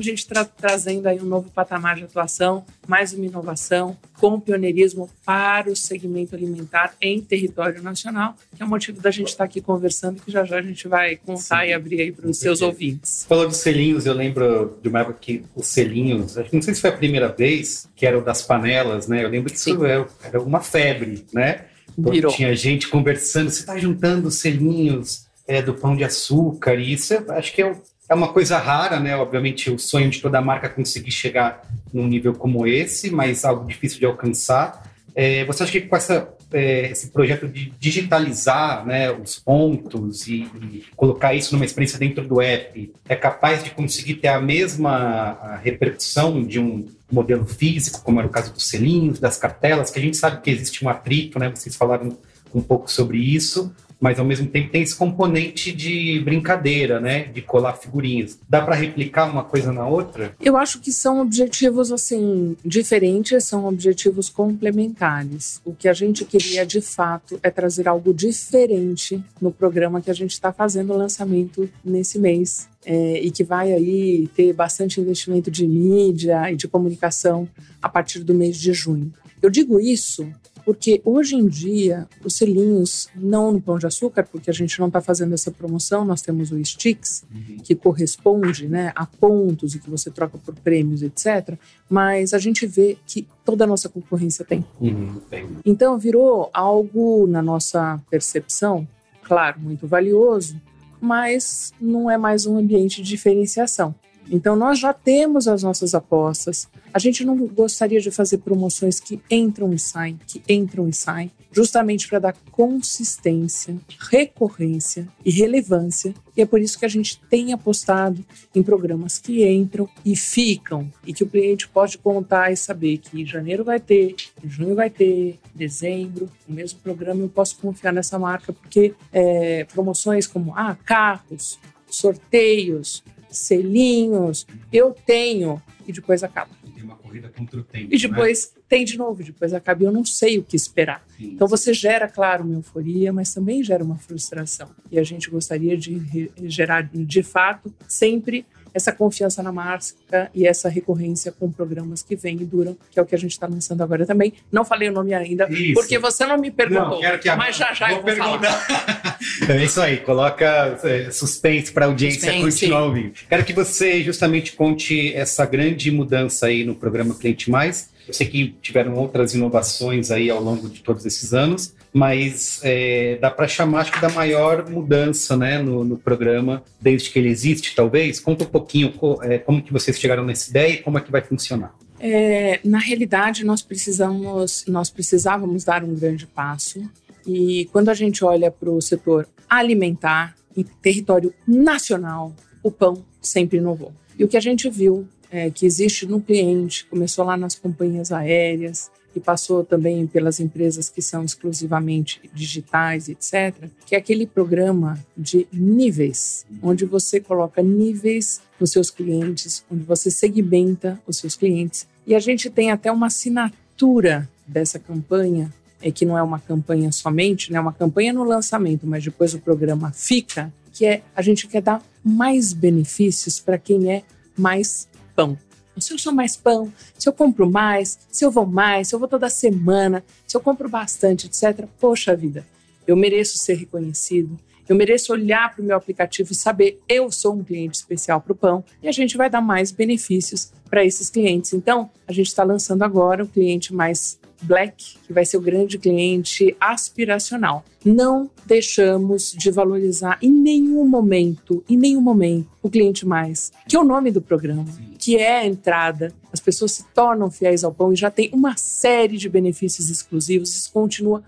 a 0.00 0.02
gente 0.02 0.26
tra 0.26 0.44
trazendo 0.44 1.06
aí 1.06 1.20
um 1.20 1.24
novo 1.24 1.50
patamar 1.50 1.96
de 1.96 2.04
atuação, 2.04 2.64
mais 2.86 3.12
uma 3.12 3.26
inovação, 3.26 3.96
com 4.18 4.38
pioneirismo 4.40 5.08
para 5.24 5.70
o 5.70 5.76
segmento 5.76 6.34
alimentar 6.34 6.94
em 7.00 7.20
território 7.20 7.82
nacional, 7.82 8.34
que 8.56 8.62
é 8.62 8.66
o 8.66 8.68
motivo 8.68 9.00
da 9.00 9.10
gente 9.10 9.28
estar 9.28 9.44
aqui 9.44 9.60
conversando, 9.60 10.22
que 10.22 10.30
já 10.30 10.44
já 10.44 10.58
a 10.58 10.62
gente 10.62 10.86
vai 10.88 11.16
contar 11.16 11.62
Sim, 11.62 11.68
e 11.68 11.72
abrir 11.72 12.00
aí 12.00 12.12
para 12.12 12.28
os 12.28 12.38
seus 12.38 12.60
ouvintes. 12.62 13.24
Falou 13.28 13.46
dos 13.46 13.58
selinhos, 13.58 14.06
eu 14.06 14.14
lembro 14.14 14.78
de 14.82 14.88
uma 14.88 15.00
época 15.00 15.18
que 15.20 15.44
os 15.54 15.66
selinhos, 15.66 16.36
não 16.52 16.62
sei 16.62 16.74
se 16.74 16.80
foi 16.80 16.90
a 16.90 16.96
primeira 16.96 17.28
vez, 17.28 17.88
que 17.94 18.06
era 18.06 18.18
o 18.18 18.22
das 18.22 18.42
panelas, 18.42 19.08
né? 19.08 19.24
Eu 19.24 19.28
lembro 19.28 19.52
que 19.52 19.58
isso 19.58 19.84
era 19.84 20.40
uma 20.40 20.60
febre, 20.60 21.26
né? 21.32 21.66
Virou. 21.96 22.32
Tinha 22.32 22.54
gente 22.54 22.88
conversando, 22.88 23.50
você 23.50 23.60
está 23.60 23.76
juntando 23.76 24.30
selinhos 24.30 25.26
é, 25.46 25.60
do 25.60 25.74
pão 25.74 25.96
de 25.96 26.04
açúcar, 26.04 26.74
e 26.74 26.92
isso 26.92 27.14
acho 27.30 27.52
que 27.52 27.62
é 27.62 27.74
é 28.08 28.14
uma 28.14 28.32
coisa 28.32 28.58
rara, 28.58 28.98
né? 28.98 29.14
Obviamente, 29.16 29.70
o 29.70 29.78
sonho 29.78 30.08
de 30.08 30.20
toda 30.20 30.40
marca 30.40 30.66
é 30.66 30.70
conseguir 30.70 31.10
chegar 31.10 31.62
num 31.92 32.06
nível 32.06 32.32
como 32.34 32.66
esse, 32.66 33.10
mas 33.10 33.44
algo 33.44 33.66
difícil 33.66 33.98
de 33.98 34.06
alcançar. 34.06 34.88
É, 35.14 35.44
você 35.44 35.64
acha 35.64 35.72
que 35.72 35.80
com 35.82 35.96
essa, 35.96 36.28
é, 36.52 36.90
esse 36.90 37.08
projeto 37.08 37.46
de 37.48 37.70
digitalizar 37.78 38.86
né, 38.86 39.10
os 39.10 39.38
pontos 39.38 40.26
e, 40.26 40.48
e, 40.62 40.84
colocar 40.96 41.34
isso 41.34 41.54
numa 41.54 41.64
experiência 41.64 41.98
dentro 41.98 42.26
do 42.26 42.40
app 42.40 42.92
é 43.08 43.16
capaz 43.16 43.64
de 43.64 43.70
conseguir 43.70 44.14
ter 44.14 44.28
a 44.28 44.40
mesma 44.40 45.58
repercussão 45.62 46.42
de 46.44 46.60
um 46.60 46.86
modelo 47.10 47.44
físico, 47.46 48.00
como 48.02 48.20
era 48.20 48.28
o 48.28 48.30
caso 48.30 48.52
dos 48.52 48.68
selinhos, 48.68 49.18
das 49.18 49.36
cartelas, 49.36 49.90
que 49.90 49.98
a 49.98 50.02
gente 50.02 50.16
sabe 50.16 50.40
que 50.40 50.50
existe 50.50 50.84
um 50.84 50.88
atrito, 50.88 51.38
né? 51.38 51.50
Vocês 51.54 51.74
falaram 51.74 52.16
um 52.54 52.62
pouco 52.62 52.90
sobre 52.90 53.18
isso, 53.18 53.74
mas 54.00 54.18
ao 54.18 54.24
mesmo 54.24 54.46
tempo 54.46 54.70
tem 54.70 54.82
esse 54.82 54.94
componente 54.94 55.72
de 55.72 56.20
brincadeira, 56.24 57.00
né? 57.00 57.24
De 57.24 57.42
colar 57.42 57.74
figurinhas. 57.74 58.38
Dá 58.48 58.60
para 58.60 58.74
replicar 58.74 59.30
uma 59.30 59.44
coisa 59.44 59.72
na 59.72 59.86
outra? 59.86 60.34
Eu 60.40 60.56
acho 60.56 60.80
que 60.80 60.92
são 60.92 61.20
objetivos 61.20 61.90
assim 61.90 62.56
diferentes, 62.64 63.44
são 63.44 63.66
objetivos 63.66 64.28
complementares. 64.28 65.60
O 65.64 65.74
que 65.74 65.88
a 65.88 65.92
gente 65.92 66.24
queria 66.24 66.64
de 66.64 66.80
fato 66.80 67.38
é 67.42 67.50
trazer 67.50 67.88
algo 67.88 68.14
diferente 68.14 69.22
no 69.40 69.50
programa 69.50 70.00
que 70.00 70.10
a 70.10 70.14
gente 70.14 70.32
está 70.32 70.52
fazendo 70.52 70.92
o 70.92 70.96
lançamento 70.96 71.68
nesse 71.84 72.18
mês. 72.18 72.68
É, 72.86 73.20
e 73.20 73.30
que 73.30 73.44
vai 73.44 73.72
aí 73.72 74.28
ter 74.34 74.52
bastante 74.54 74.98
investimento 74.98 75.50
de 75.50 75.66
mídia 75.66 76.50
e 76.50 76.56
de 76.56 76.66
comunicação 76.66 77.46
a 77.82 77.88
partir 77.88 78.20
do 78.20 78.32
mês 78.32 78.56
de 78.56 78.72
junho. 78.72 79.12
Eu 79.42 79.50
digo 79.50 79.78
isso 79.78 80.26
porque 80.68 81.00
hoje 81.02 81.34
em 81.34 81.46
dia, 81.46 82.06
os 82.22 82.34
selinhos, 82.34 83.08
não 83.16 83.50
no 83.52 83.58
Pão 83.58 83.78
de 83.78 83.86
Açúcar, 83.86 84.28
porque 84.30 84.50
a 84.50 84.52
gente 84.52 84.78
não 84.78 84.88
está 84.88 85.00
fazendo 85.00 85.32
essa 85.32 85.50
promoção, 85.50 86.04
nós 86.04 86.20
temos 86.20 86.52
o 86.52 86.62
Sticks, 86.62 87.24
uhum. 87.34 87.56
que 87.64 87.74
corresponde 87.74 88.68
né, 88.68 88.92
a 88.94 89.06
pontos 89.06 89.74
e 89.74 89.78
que 89.78 89.88
você 89.88 90.10
troca 90.10 90.36
por 90.36 90.54
prêmios, 90.56 91.02
etc. 91.02 91.56
Mas 91.88 92.34
a 92.34 92.38
gente 92.38 92.66
vê 92.66 92.98
que 93.06 93.26
toda 93.46 93.64
a 93.64 93.66
nossa 93.66 93.88
concorrência 93.88 94.44
tem. 94.44 94.62
Uhum, 94.78 95.18
tem. 95.30 95.48
Então, 95.64 95.96
virou 95.96 96.50
algo, 96.52 97.26
na 97.26 97.40
nossa 97.40 97.98
percepção, 98.10 98.86
claro, 99.22 99.58
muito 99.58 99.86
valioso, 99.86 100.60
mas 101.00 101.72
não 101.80 102.10
é 102.10 102.18
mais 102.18 102.44
um 102.44 102.58
ambiente 102.58 103.00
de 103.02 103.08
diferenciação. 103.08 103.94
Então, 104.30 104.56
nós 104.56 104.78
já 104.78 104.92
temos 104.92 105.48
as 105.48 105.62
nossas 105.62 105.94
apostas. 105.94 106.68
A 106.92 106.98
gente 106.98 107.24
não 107.24 107.36
gostaria 107.36 108.00
de 108.00 108.10
fazer 108.10 108.38
promoções 108.38 109.00
que 109.00 109.20
entram 109.30 109.72
e 109.72 109.78
saem, 109.78 110.18
que 110.26 110.42
entram 110.48 110.88
e 110.88 110.92
saem, 110.92 111.30
justamente 111.50 112.06
para 112.08 112.18
dar 112.18 112.36
consistência, 112.52 113.76
recorrência 114.10 115.08
e 115.24 115.30
relevância. 115.30 116.14
E 116.36 116.42
é 116.42 116.46
por 116.46 116.60
isso 116.60 116.78
que 116.78 116.84
a 116.84 116.88
gente 116.88 117.20
tem 117.28 117.52
apostado 117.52 118.24
em 118.54 118.62
programas 118.62 119.18
que 119.18 119.48
entram 119.48 119.88
e 120.04 120.14
ficam, 120.14 120.90
e 121.06 121.12
que 121.12 121.24
o 121.24 121.28
cliente 121.28 121.68
pode 121.68 121.98
contar 121.98 122.52
e 122.52 122.56
saber 122.56 122.98
que 122.98 123.20
em 123.20 123.26
janeiro 123.26 123.64
vai 123.64 123.80
ter, 123.80 124.14
em 124.44 124.48
junho 124.48 124.74
vai 124.74 124.90
ter, 124.90 125.38
em 125.54 125.58
dezembro, 125.58 126.28
o 126.48 126.52
mesmo 126.52 126.78
programa 126.80 127.22
eu 127.22 127.28
posso 127.28 127.58
confiar 127.58 127.92
nessa 127.92 128.18
marca, 128.18 128.52
porque 128.52 128.94
é, 129.12 129.64
promoções 129.64 130.26
como 130.26 130.54
ah, 130.54 130.76
carros, 130.84 131.58
sorteios, 131.90 133.02
selinhos, 133.30 134.46
eu 134.72 134.94
tenho, 135.06 135.62
e 135.86 135.92
depois 135.92 136.22
acaba. 136.22 136.50
Tem 136.78 136.84
uma 136.84 136.94
corrida 136.94 137.28
contra 137.28 137.58
o 137.58 137.64
tempo. 137.64 137.88
E 137.92 137.96
né? 137.96 138.08
depois 138.08 138.52
né? 138.54 138.62
tem 138.68 138.84
de 138.84 138.96
novo, 138.96 139.20
depois 139.24 139.52
acaba 139.52 139.82
e 139.82 139.86
eu 139.86 139.90
não 139.90 140.04
sei 140.04 140.38
o 140.38 140.44
que 140.44 140.54
esperar. 140.54 141.04
Sim. 141.16 141.32
Então 141.34 141.48
você 141.48 141.74
gera, 141.74 142.06
claro, 142.06 142.44
uma 142.44 142.54
euforia, 142.54 143.12
mas 143.12 143.34
também 143.34 143.64
gera 143.64 143.82
uma 143.82 143.96
frustração. 143.96 144.70
E 144.88 144.96
a 144.96 145.02
gente 145.02 145.28
gostaria 145.28 145.76
de 145.76 146.30
gerar, 146.46 146.82
de 146.82 147.22
fato, 147.24 147.74
sempre 147.88 148.46
essa 148.78 148.92
confiança 148.92 149.42
na 149.42 149.52
marca 149.52 150.30
e 150.34 150.46
essa 150.46 150.68
recorrência 150.68 151.32
com 151.32 151.50
programas 151.50 152.02
que 152.02 152.14
vêm 152.16 152.36
e 152.40 152.44
duram, 152.44 152.76
que 152.90 152.98
é 152.98 153.02
o 153.02 153.06
que 153.06 153.14
a 153.14 153.18
gente 153.18 153.32
está 153.32 153.46
lançando 153.46 153.82
agora 153.82 154.06
também. 154.06 154.32
Não 154.50 154.64
falei 154.64 154.88
o 154.88 154.92
nome 154.92 155.14
ainda, 155.14 155.48
isso. 155.50 155.74
porque 155.74 155.98
você 155.98 156.24
não 156.24 156.38
me 156.38 156.50
perguntou, 156.50 156.90
não, 156.90 157.00
quero 157.00 157.18
que 157.18 157.28
a... 157.28 157.36
mas 157.36 157.56
já 157.56 157.72
já 157.74 157.88
vou 157.88 157.96
eu 157.96 158.02
vou 158.02 158.12
perguntar. 158.12 158.52
falar. 158.52 159.18
é 159.48 159.64
isso 159.64 159.80
aí, 159.80 159.98
coloca 159.98 160.78
é, 160.84 161.10
suspense 161.10 161.72
para 161.72 161.86
a 161.86 161.88
audiência 161.88 162.20
suspense. 162.20 162.44
continuar 162.44 162.84
ouvindo. 162.84 163.12
Quero 163.28 163.44
que 163.44 163.52
você 163.52 164.02
justamente 164.02 164.52
conte 164.52 165.12
essa 165.14 165.44
grande 165.44 165.90
mudança 165.90 166.46
aí 166.46 166.64
no 166.68 166.74
programa 166.74 167.14
Cliente 167.14 167.50
Mais. 167.50 167.90
Eu 168.06 168.14
sei 168.14 168.26
que 168.26 168.54
tiveram 168.62 168.94
outras 168.94 169.34
inovações 169.34 170.10
aí 170.10 170.30
ao 170.30 170.42
longo 170.42 170.68
de 170.68 170.80
todos 170.80 171.04
esses 171.04 171.34
anos, 171.34 171.74
mas 171.92 172.60
é, 172.62 173.18
dá 173.20 173.30
para 173.30 173.46
chamar, 173.46 173.80
acho 173.80 173.92
que, 173.92 174.00
da 174.00 174.08
maior 174.10 174.68
mudança 174.70 175.36
né, 175.36 175.60
no, 175.60 175.84
no, 175.84 175.98
programa 175.98 176.62
desde 176.80 177.10
que 177.10 177.18
ele 177.18 177.28
existe, 177.28 177.74
talvez. 177.74 178.18
Conta 178.20 178.44
um 178.44 178.48
pouquinho 178.48 178.94
é, 179.22 179.38
como 179.38 179.62
que 179.62 179.72
vocês 179.72 179.98
chegaram 179.98 180.24
nessa 180.24 180.48
ideia 180.48 180.74
e 180.74 180.76
como 180.78 180.96
é 180.96 181.00
que 181.00 181.10
vai 181.10 181.20
funcionar. 181.20 181.74
É, 182.00 182.60
na 182.64 182.78
realidade, 182.78 183.44
nós 183.44 183.60
precisamos, 183.60 184.64
nós 184.66 184.88
precisávamos 184.88 185.64
dar 185.64 185.82
um 185.82 185.94
grande 185.94 186.26
passo. 186.26 186.80
E 187.26 187.68
quando 187.72 187.88
a 187.90 187.94
gente 187.94 188.24
olha 188.24 188.50
para 188.50 188.70
o 188.70 188.80
setor 188.80 189.28
alimentar, 189.50 190.34
em 190.56 190.64
território 190.82 191.32
nacional, 191.46 192.34
o 192.62 192.70
pão 192.70 193.04
sempre 193.20 193.58
inovou. 193.58 193.92
E 194.18 194.24
o 194.24 194.28
que 194.28 194.36
a 194.36 194.40
gente 194.40 194.68
viu 194.68 195.06
é, 195.30 195.50
que 195.50 195.66
existe 195.66 196.06
no 196.06 196.20
cliente, 196.20 196.86
começou 196.86 197.24
lá 197.24 197.36
nas 197.36 197.54
companhias 197.54 198.12
aéreas, 198.12 198.90
e 199.14 199.20
passou 199.20 199.64
também 199.64 200.06
pelas 200.06 200.38
empresas 200.38 200.88
que 200.88 201.02
são 201.02 201.24
exclusivamente 201.24 202.20
digitais, 202.32 203.08
etc., 203.08 203.68
que 203.84 203.94
é 203.94 203.98
aquele 203.98 204.26
programa 204.26 204.98
de 205.16 205.46
níveis, 205.52 206.46
onde 206.62 206.84
você 206.84 207.20
coloca 207.20 207.62
níveis 207.62 208.40
nos 208.60 208.70
seus 208.70 208.90
clientes, 208.90 209.64
onde 209.70 209.82
você 209.82 210.10
segmenta 210.10 211.00
os 211.06 211.16
seus 211.16 211.34
clientes. 211.34 211.86
E 212.06 212.14
a 212.14 212.20
gente 212.20 212.48
tem 212.48 212.70
até 212.70 212.90
uma 212.92 213.08
assinatura 213.08 214.28
dessa 214.46 214.78
campanha 214.78 215.52
é 215.80 215.92
que 215.92 216.04
não 216.04 216.18
é 216.18 216.22
uma 216.24 216.40
campanha 216.40 216.90
somente, 216.90 217.52
né? 217.52 217.60
Uma 217.60 217.72
campanha 217.72 218.12
no 218.12 218.24
lançamento, 218.24 218.84
mas 218.84 219.04
depois 219.04 219.32
o 219.32 219.38
programa 219.38 219.92
fica, 219.92 220.52
que 220.72 220.84
é 220.84 221.02
a 221.14 221.22
gente 221.22 221.46
quer 221.46 221.62
dar 221.62 221.80
mais 222.02 222.52
benefícios 222.52 223.38
para 223.38 223.56
quem 223.56 223.92
é 223.92 224.02
mais 224.36 224.88
pão. 225.18 225.36
Se 225.76 225.92
eu 225.92 225.98
sou 225.98 226.12
mais 226.12 226.36
pão, 226.36 226.72
se 226.96 227.08
eu 227.08 227.12
compro 227.12 227.50
mais, 227.50 227.98
se 228.10 228.24
eu 228.24 228.30
vou 228.30 228.46
mais, 228.46 228.88
se 228.88 228.94
eu 228.94 229.00
vou 229.00 229.08
toda 229.08 229.28
semana, 229.28 230.04
se 230.26 230.36
eu 230.36 230.40
compro 230.40 230.68
bastante, 230.68 231.26
etc. 231.26 231.66
Poxa 231.80 232.14
vida, 232.14 232.46
eu 232.86 232.96
mereço 232.96 233.36
ser 233.38 233.54
reconhecido, 233.54 234.38
eu 234.68 234.76
mereço 234.76 235.12
olhar 235.12 235.52
para 235.52 235.62
o 235.62 235.64
meu 235.64 235.76
aplicativo 235.76 236.30
e 236.32 236.36
saber 236.36 236.80
eu 236.88 237.10
sou 237.10 237.34
um 237.34 237.42
cliente 237.42 237.78
especial 237.78 238.20
para 238.20 238.32
o 238.32 238.36
pão 238.36 238.64
e 238.82 238.88
a 238.88 238.92
gente 238.92 239.16
vai 239.16 239.28
dar 239.30 239.40
mais 239.40 239.72
benefícios 239.72 240.52
para 240.68 240.84
esses 240.84 241.10
clientes. 241.10 241.52
Então, 241.52 241.90
a 242.06 242.12
gente 242.12 242.26
está 242.26 242.44
lançando 242.44 242.82
agora 242.82 243.24
o 243.24 243.28
cliente 243.28 243.74
mais 243.74 244.18
Black, 244.42 244.98
que 245.04 245.12
vai 245.12 245.24
ser 245.24 245.36
o 245.36 245.40
grande 245.40 245.78
cliente 245.78 246.56
aspiracional. 246.60 247.64
Não 247.84 248.30
deixamos 248.46 249.32
de 249.32 249.50
valorizar 249.50 250.18
em 250.22 250.30
nenhum 250.30 250.86
momento, 250.86 251.64
em 251.68 251.76
nenhum 251.76 252.00
momento, 252.00 252.46
o 252.62 252.70
cliente 252.70 253.06
mais, 253.06 253.52
que 253.68 253.76
é 253.76 253.80
o 253.80 253.84
nome 253.84 254.10
do 254.10 254.20
programa, 254.20 254.64
que 255.08 255.16
é 255.16 255.38
a 255.38 255.46
entrada. 255.46 256.12
As 256.30 256.38
pessoas 256.38 256.72
se 256.72 256.84
tornam 256.92 257.30
fiéis 257.30 257.64
ao 257.64 257.72
pão 257.72 257.94
e 257.94 257.96
já 257.96 258.10
tem 258.10 258.28
uma 258.30 258.58
série 258.58 259.16
de 259.16 259.26
benefícios 259.26 259.88
exclusivos. 259.88 260.54
Isso 260.54 260.70
continua 260.70 261.24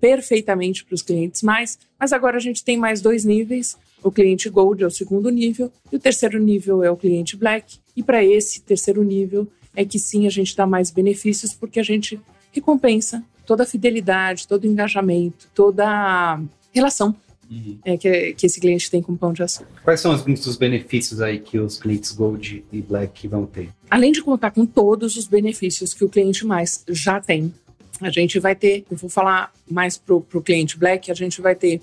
perfeitamente 0.00 0.84
para 0.84 0.94
os 0.94 1.02
clientes 1.02 1.42
mais, 1.42 1.80
mas 1.98 2.12
agora 2.12 2.36
a 2.36 2.40
gente 2.40 2.62
tem 2.62 2.76
mais 2.76 3.00
dois 3.00 3.24
níveis. 3.24 3.76
O 4.04 4.12
cliente 4.12 4.48
Gold 4.48 4.84
é 4.84 4.86
o 4.86 4.90
segundo 4.90 5.30
nível 5.30 5.68
e 5.90 5.96
o 5.96 5.98
terceiro 5.98 6.38
nível 6.38 6.84
é 6.84 6.92
o 6.92 6.96
cliente 6.96 7.36
Black. 7.36 7.80
E 7.96 8.04
para 8.04 8.24
esse 8.24 8.60
terceiro 8.60 9.02
nível, 9.02 9.48
é 9.74 9.84
que 9.84 9.98
sim 9.98 10.28
a 10.28 10.30
gente 10.30 10.56
dá 10.56 10.64
mais 10.64 10.92
benefícios 10.92 11.52
porque 11.52 11.80
a 11.80 11.82
gente 11.82 12.20
recompensa 12.52 13.24
toda 13.44 13.64
a 13.64 13.66
fidelidade, 13.66 14.46
todo 14.46 14.62
o 14.62 14.68
engajamento, 14.68 15.48
toda 15.52 15.88
a 15.88 16.40
relação 16.72 17.16
uhum. 17.52 17.78
é, 17.84 17.96
que, 17.96 18.34
que, 18.34 18.46
esse 18.46 18.60
cliente 18.60 18.90
tem 18.90 19.02
com 19.02 19.16
pão 19.16 19.32
de 19.32 19.42
açúcar. 19.42 19.68
Quais 19.84 20.00
são 20.00 20.14
os 20.14 20.56
benefícios 20.56 21.20
aí 21.20 21.38
que 21.38 21.58
os 21.58 21.78
clientes 21.78 22.12
Gold 22.12 22.64
e 22.72 22.80
Black 22.80 23.28
vão 23.28 23.46
ter? 23.46 23.68
Além 23.90 24.12
de 24.12 24.22
contar 24.22 24.50
com 24.50 24.64
todos 24.64 25.16
os 25.16 25.26
benefícios 25.26 25.92
que 25.92 26.04
o 26.04 26.08
cliente 26.08 26.46
mais 26.46 26.84
já 26.88 27.20
tem, 27.20 27.52
a 28.00 28.10
gente 28.10 28.38
vai 28.38 28.54
ter, 28.54 28.84
eu 28.90 28.96
vou 28.96 29.10
falar 29.10 29.52
mais 29.70 29.96
para 29.96 30.14
o 30.14 30.42
cliente 30.42 30.78
Black, 30.78 31.10
a 31.10 31.14
gente 31.14 31.40
vai 31.40 31.54
ter 31.54 31.80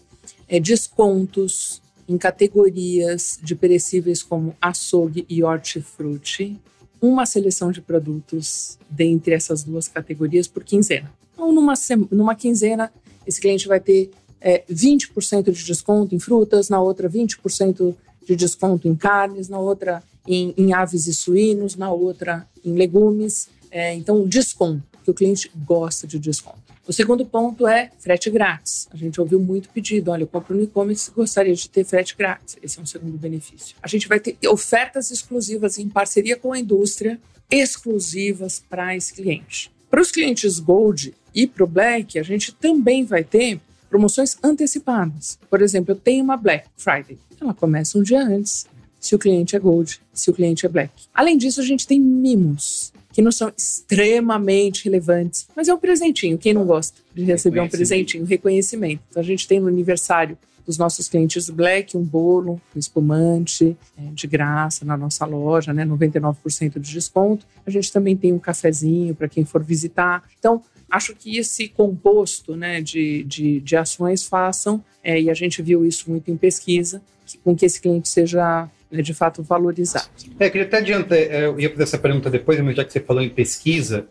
é, 0.47 0.59
descontos 0.59 1.81
em 2.07 2.17
categorias 2.17 3.39
de 3.41 3.55
perecíveis 3.55 4.23
como 4.23 4.55
açougue 4.59 5.25
e 5.29 5.43
hortifruti, 5.43 6.59
uma 7.01 7.25
seleção 7.25 7.71
de 7.71 7.81
produtos 7.81 8.77
dentre 8.89 9.33
essas 9.33 9.63
duas 9.63 9.87
categorias 9.87 10.47
por 10.47 10.63
quinzena. 10.63 11.11
Então, 11.33 11.53
numa, 11.53 11.73
numa 12.11 12.35
quinzena, 12.35 12.91
esse 13.25 13.39
cliente 13.39 13.67
vai 13.67 13.79
ter 13.79 14.09
é, 14.41 14.63
20% 14.71 15.51
de 15.51 15.63
desconto 15.63 16.15
em 16.15 16.19
frutas, 16.19 16.69
na 16.69 16.81
outra 16.81 17.09
20% 17.09 17.95
de 18.25 18.35
desconto 18.35 18.87
em 18.87 18.95
carnes, 18.95 19.49
na 19.49 19.59
outra 19.59 20.03
em, 20.27 20.53
em 20.57 20.73
aves 20.73 21.07
e 21.07 21.13
suínos, 21.13 21.75
na 21.75 21.91
outra 21.91 22.47
em 22.63 22.73
legumes. 22.73 23.49
É, 23.71 23.93
então, 23.93 24.27
desconto, 24.27 24.83
que 25.03 25.11
o 25.11 25.13
cliente 25.13 25.51
gosta 25.65 26.07
de 26.07 26.19
desconto. 26.19 26.69
O 26.87 26.93
segundo 26.93 27.23
ponto 27.23 27.67
é 27.67 27.91
frete 27.99 28.31
grátis. 28.31 28.87
A 28.91 28.97
gente 28.97 29.21
ouviu 29.21 29.39
muito 29.39 29.69
pedido, 29.69 30.09
olha, 30.09 30.23
eu 30.23 30.27
compro 30.27 30.55
no 30.55 30.63
e-commerce 30.63 31.11
gostaria 31.11 31.53
de 31.53 31.69
ter 31.69 31.83
frete 31.83 32.15
grátis. 32.17 32.57
Esse 32.63 32.79
é 32.79 32.81
um 32.81 32.85
segundo 32.85 33.15
benefício. 33.15 33.75
A 33.81 33.87
gente 33.87 34.07
vai 34.07 34.19
ter 34.19 34.35
ofertas 34.47 35.11
exclusivas 35.11 35.77
em 35.77 35.87
parceria 35.87 36.35
com 36.35 36.51
a 36.51 36.59
indústria, 36.59 37.19
exclusivas 37.49 38.63
para 38.67 38.95
esse 38.95 39.13
cliente. 39.13 39.71
Para 39.87 40.01
os 40.01 40.11
clientes 40.11 40.59
Gold 40.59 41.13
e 41.33 41.45
para 41.45 41.63
o 41.63 41.67
Black, 41.67 42.17
a 42.17 42.23
gente 42.23 42.53
também 42.53 43.05
vai 43.05 43.23
ter 43.23 43.59
promoções 43.89 44.37
antecipadas. 44.43 45.39
Por 45.49 45.61
exemplo, 45.61 45.91
eu 45.91 45.95
tenho 45.95 46.23
uma 46.23 46.37
Black 46.37 46.67
Friday. 46.77 47.17
Ela 47.41 47.53
começa 47.53 47.97
um 47.97 48.03
dia 48.03 48.21
antes, 48.21 48.67
se 48.99 49.15
o 49.15 49.19
cliente 49.19 49.55
é 49.55 49.59
Gold, 49.59 49.99
se 50.13 50.29
o 50.29 50.33
cliente 50.33 50.65
é 50.65 50.69
Black. 50.69 50.91
Além 51.13 51.37
disso, 51.37 51.59
a 51.61 51.63
gente 51.63 51.87
tem 51.87 51.99
mimos 51.99 52.93
que 53.11 53.21
não 53.21 53.31
são 53.31 53.51
extremamente 53.57 54.85
relevantes, 54.85 55.47
mas 55.55 55.67
é 55.67 55.73
um 55.73 55.79
presentinho. 55.79 56.37
Quem 56.37 56.53
não 56.53 56.65
gosta 56.65 56.97
de 57.13 57.23
receber 57.23 57.59
um 57.59 57.67
presentinho, 57.67 58.23
reconhecimento. 58.25 59.01
Então 59.09 59.21
a 59.21 59.25
gente 59.25 59.47
tem 59.47 59.59
no 59.59 59.67
aniversário 59.67 60.37
dos 60.65 60.77
nossos 60.77 61.09
clientes 61.09 61.49
Black 61.49 61.97
um 61.97 62.03
bolo 62.03 62.61
um 62.75 62.79
espumante 62.79 63.75
é, 63.97 64.11
de 64.13 64.27
graça 64.27 64.85
na 64.85 64.95
nossa 64.95 65.25
loja, 65.25 65.73
né, 65.73 65.83
99% 65.83 66.79
de 66.79 66.91
desconto. 66.91 67.45
A 67.65 67.71
gente 67.71 67.91
também 67.91 68.15
tem 68.15 68.31
um 68.31 68.37
cafezinho 68.37 69.15
para 69.15 69.27
quem 69.27 69.43
for 69.43 69.63
visitar. 69.63 70.23
Então 70.37 70.61
acho 70.89 71.15
que 71.15 71.37
esse 71.37 71.67
composto 71.67 72.55
né, 72.55 72.81
de, 72.81 73.23
de, 73.23 73.59
de 73.59 73.75
ações 73.75 74.25
façam, 74.25 74.83
é, 75.03 75.19
e 75.19 75.29
a 75.29 75.33
gente 75.33 75.61
viu 75.61 75.85
isso 75.85 76.09
muito 76.09 76.29
em 76.31 76.37
pesquisa, 76.37 77.01
que, 77.25 77.37
com 77.37 77.55
que 77.55 77.65
esse 77.65 77.79
cliente 77.79 78.09
seja 78.09 78.69
né, 78.91 79.01
de 79.01 79.13
fato 79.13 79.43
valorizado. 79.43 80.07
É, 80.39 80.49
queria 80.49 80.67
até 80.67 80.77
adiantar, 80.77 81.17
é, 81.17 81.45
eu 81.45 81.59
ia 81.59 81.69
fazer 81.69 81.83
essa 81.83 81.97
pergunta 81.97 82.29
depois, 82.29 82.59
mas 82.61 82.75
já 82.75 82.83
que 82.83 82.91
você 82.91 82.99
falou 82.99 83.21
em 83.21 83.29
pesquisa, 83.29 84.07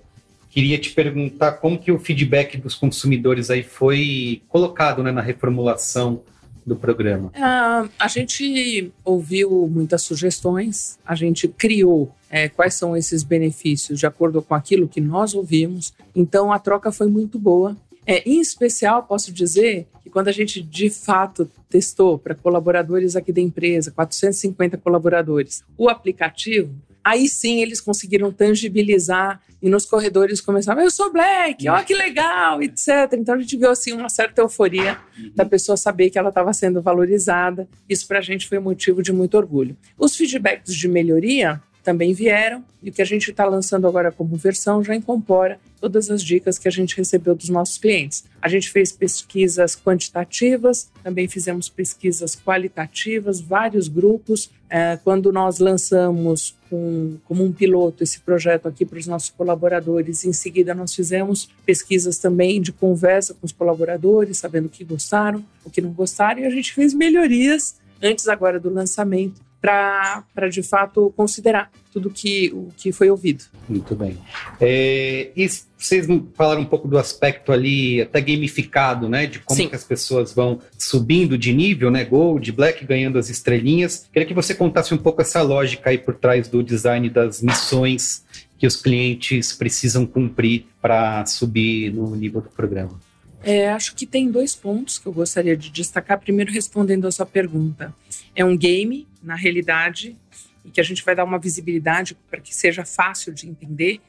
queria 0.51 0.79
te 0.79 0.91
perguntar 0.91 1.53
como 1.53 1.79
que 1.79 1.93
o 1.93 1.99
feedback 1.99 2.57
dos 2.57 2.75
consumidores 2.75 3.51
aí 3.51 3.63
foi 3.63 4.43
colocado 4.49 5.03
né, 5.03 5.13
na 5.13 5.21
reformulação 5.21 6.23
do 6.65 6.77
programa. 6.77 7.29
Uh, 7.29 7.91
a 7.99 8.09
gente 8.09 8.93
ouviu 9.05 9.69
muitas 9.69 10.03
sugestões, 10.03 10.99
a 11.05 11.15
gente 11.15 11.49
criou 11.49 12.15
é, 12.31 12.49
quais 12.49 12.75
são 12.75 12.97
esses 12.97 13.23
benefícios 13.23 13.99
de 13.99 14.07
acordo 14.07 14.43
com 14.43 14.55
aquilo 14.55 14.89
que 14.89 15.01
nós 15.01 15.35
ouvimos, 15.35 15.93
então 16.15 16.53
a 16.53 16.59
troca 16.59 16.93
foi 16.93 17.07
muito 17.09 17.39
boa. 17.39 17.77
É, 18.07 18.27
em 18.29 18.41
especial, 18.41 19.03
posso 19.03 19.33
dizer 19.33 19.87
que 20.03 20.09
quando 20.09 20.29
a 20.29 20.33
gente 20.33 20.63
de 20.63 20.89
fato 20.89 21.51
testou 21.69 22.19
para 22.19 22.35
colaboradores 22.35 23.15
aqui 23.17 23.33
da 23.33 23.41
empresa, 23.41 23.91
450 23.91 24.79
colaboradores, 24.79 25.63
o 25.77 25.89
aplicativo, 25.91 26.75
aí 27.05 27.29
sim 27.29 27.61
eles 27.61 27.81
conseguiram 27.81 28.33
tangibilizar 28.33 29.41
e 29.61 29.69
nos 29.69 29.85
corredores 29.85 30.41
começaram, 30.41 30.81
eu 30.81 30.91
sou 30.91 31.13
Black, 31.13 31.69
ó 31.69 31.83
que 31.83 31.95
legal, 31.95 32.63
etc. 32.63 33.13
Então 33.15 33.35
a 33.35 33.39
gente 33.39 33.57
viu 33.57 33.71
assim 33.71 33.93
uma 33.93 34.09
certa 34.09 34.41
euforia 34.41 34.99
da 35.35 35.45
pessoa 35.45 35.77
saber 35.77 36.11
que 36.11 36.19
ela 36.19 36.29
estava 36.29 36.53
sendo 36.53 36.81
valorizada. 36.81 37.69
Isso 37.89 38.07
para 38.07 38.21
a 38.21 38.23
gente 38.23 38.49
foi 38.49 38.59
motivo 38.59 39.03
de 39.03 39.13
muito 39.13 39.37
orgulho. 39.37 39.77
Os 39.99 40.15
feedbacks 40.15 40.75
de 40.75 40.87
melhoria 40.87 41.61
também 41.89 42.13
vieram 42.13 42.63
e 42.83 42.91
o 42.91 42.93
que 42.93 43.01
a 43.01 43.05
gente 43.05 43.31
está 43.31 43.47
lançando 43.47 43.87
agora 43.87 44.13
como 44.13 44.37
versão 44.37 44.85
já 44.85 44.95
incorpora 44.95 45.59
todas 45.81 46.11
as 46.11 46.23
dicas 46.23 46.59
que 46.59 46.69
a 46.69 46.71
gente 46.71 46.95
recebeu 46.95 47.35
dos 47.35 47.49
nossos 47.49 47.79
clientes. 47.79 48.27
A 48.43 48.49
gente 48.49 48.69
fez 48.69 48.93
pesquisas 48.93 49.75
quantitativas, 49.75 50.91
também 51.03 51.27
fizemos 51.29 51.71
pesquisas 51.71 52.37
qualitativas, 52.37 53.41
vários 53.41 53.89
grupos. 53.89 54.51
É, 54.69 54.99
quando 55.03 55.33
nós 55.33 55.61
lançamos 55.61 56.55
como 56.69 57.43
um 57.43 57.53
piloto 57.53 58.05
esse 58.05 58.21
projeto 58.21 58.69
aqui 58.69 58.85
para 58.85 58.99
os 58.99 59.07
nossos 59.07 59.31
colaboradores, 59.31 60.27
em 60.27 60.33
seguida 60.35 60.75
nós 60.75 60.95
fizemos 60.95 61.49
pesquisas 61.65 62.19
também 62.19 62.61
de 62.61 62.71
conversa 62.71 63.33
com 63.33 63.47
os 63.47 63.53
colaboradores, 63.53 64.37
sabendo 64.37 64.67
o 64.67 64.69
que 64.69 64.85
gostaram, 64.85 65.43
o 65.65 65.71
que 65.71 65.81
não 65.81 65.93
gostaram, 65.93 66.41
e 66.41 66.45
a 66.45 66.51
gente 66.51 66.75
fez 66.75 66.93
melhorias 66.93 67.77
antes 68.03 68.29
agora 68.29 68.61
do 68.61 68.69
lançamento 68.69 69.48
para 69.61 70.49
de 70.51 70.63
fato 70.63 71.13
considerar 71.17 71.71
tudo 71.93 72.11
que, 72.11 72.51
o 72.55 72.69
que 72.77 72.93
foi 72.93 73.11
ouvido. 73.11 73.45
Muito 73.69 73.95
bem. 73.95 74.17
É, 74.61 75.31
e 75.37 75.49
vocês 75.77 76.07
falaram 76.35 76.63
um 76.63 76.67
pouco 76.67 76.87
do 76.87 76.97
aspecto 76.97 77.53
ali 77.53 78.01
até 78.01 78.21
gamificado, 78.21 79.09
né? 79.09 79.27
De 79.27 79.41
como 79.41 79.69
que 79.69 79.75
as 79.75 79.85
pessoas 79.85 80.33
vão 80.33 80.61
subindo 80.79 81.37
de 81.37 81.53
nível, 81.53 81.91
né? 81.91 82.05
Gold, 82.05 82.53
Black 82.53 82.85
ganhando 82.85 83.19
as 83.19 83.29
estrelinhas. 83.29 84.09
Queria 84.13 84.27
que 84.27 84.35
você 84.35 84.55
contasse 84.55 84.95
um 84.95 84.99
pouco 84.99 85.21
essa 85.21 85.43
lógica 85.43 85.91
aí 85.91 85.99
por 85.99 86.15
trás 86.15 86.49
do 86.49 86.63
design 86.63 87.11
das 87.11 87.43
missões 87.43 88.25
que 88.59 88.67
os 88.67 88.77
clientes 88.77 89.53
precisam 89.53 90.05
cumprir 90.05 90.67
para 90.81 91.25
subir 91.27 91.93
no 91.93 92.15
nível 92.15 92.41
do 92.41 92.51
programa. 92.51 92.99
É, 93.43 93.71
acho 93.71 93.95
que 93.95 94.05
tem 94.05 94.31
dois 94.31 94.55
pontos 94.55 94.99
que 94.99 95.07
eu 95.07 95.13
gostaria 95.13 95.57
de 95.57 95.71
destacar. 95.71 96.19
Primeiro, 96.19 96.53
respondendo 96.53 97.07
a 97.07 97.13
sua 97.13 97.25
pergunta. 97.25 97.95
É 98.35 98.45
um 98.45 98.57
game, 98.57 99.07
na 99.23 99.35
realidade, 99.35 100.17
e 100.65 100.71
que 100.71 100.81
a 100.81 100.85
gente 100.85 101.05
vai 101.05 101.15
dar 101.15 101.25
uma 101.25 101.39
visibilidade 101.39 102.17
para 102.31 102.41
que 102.41 102.55
seja 102.55 102.85
fácil 102.85 103.33
de 103.33 103.49
entender. 103.49 104.01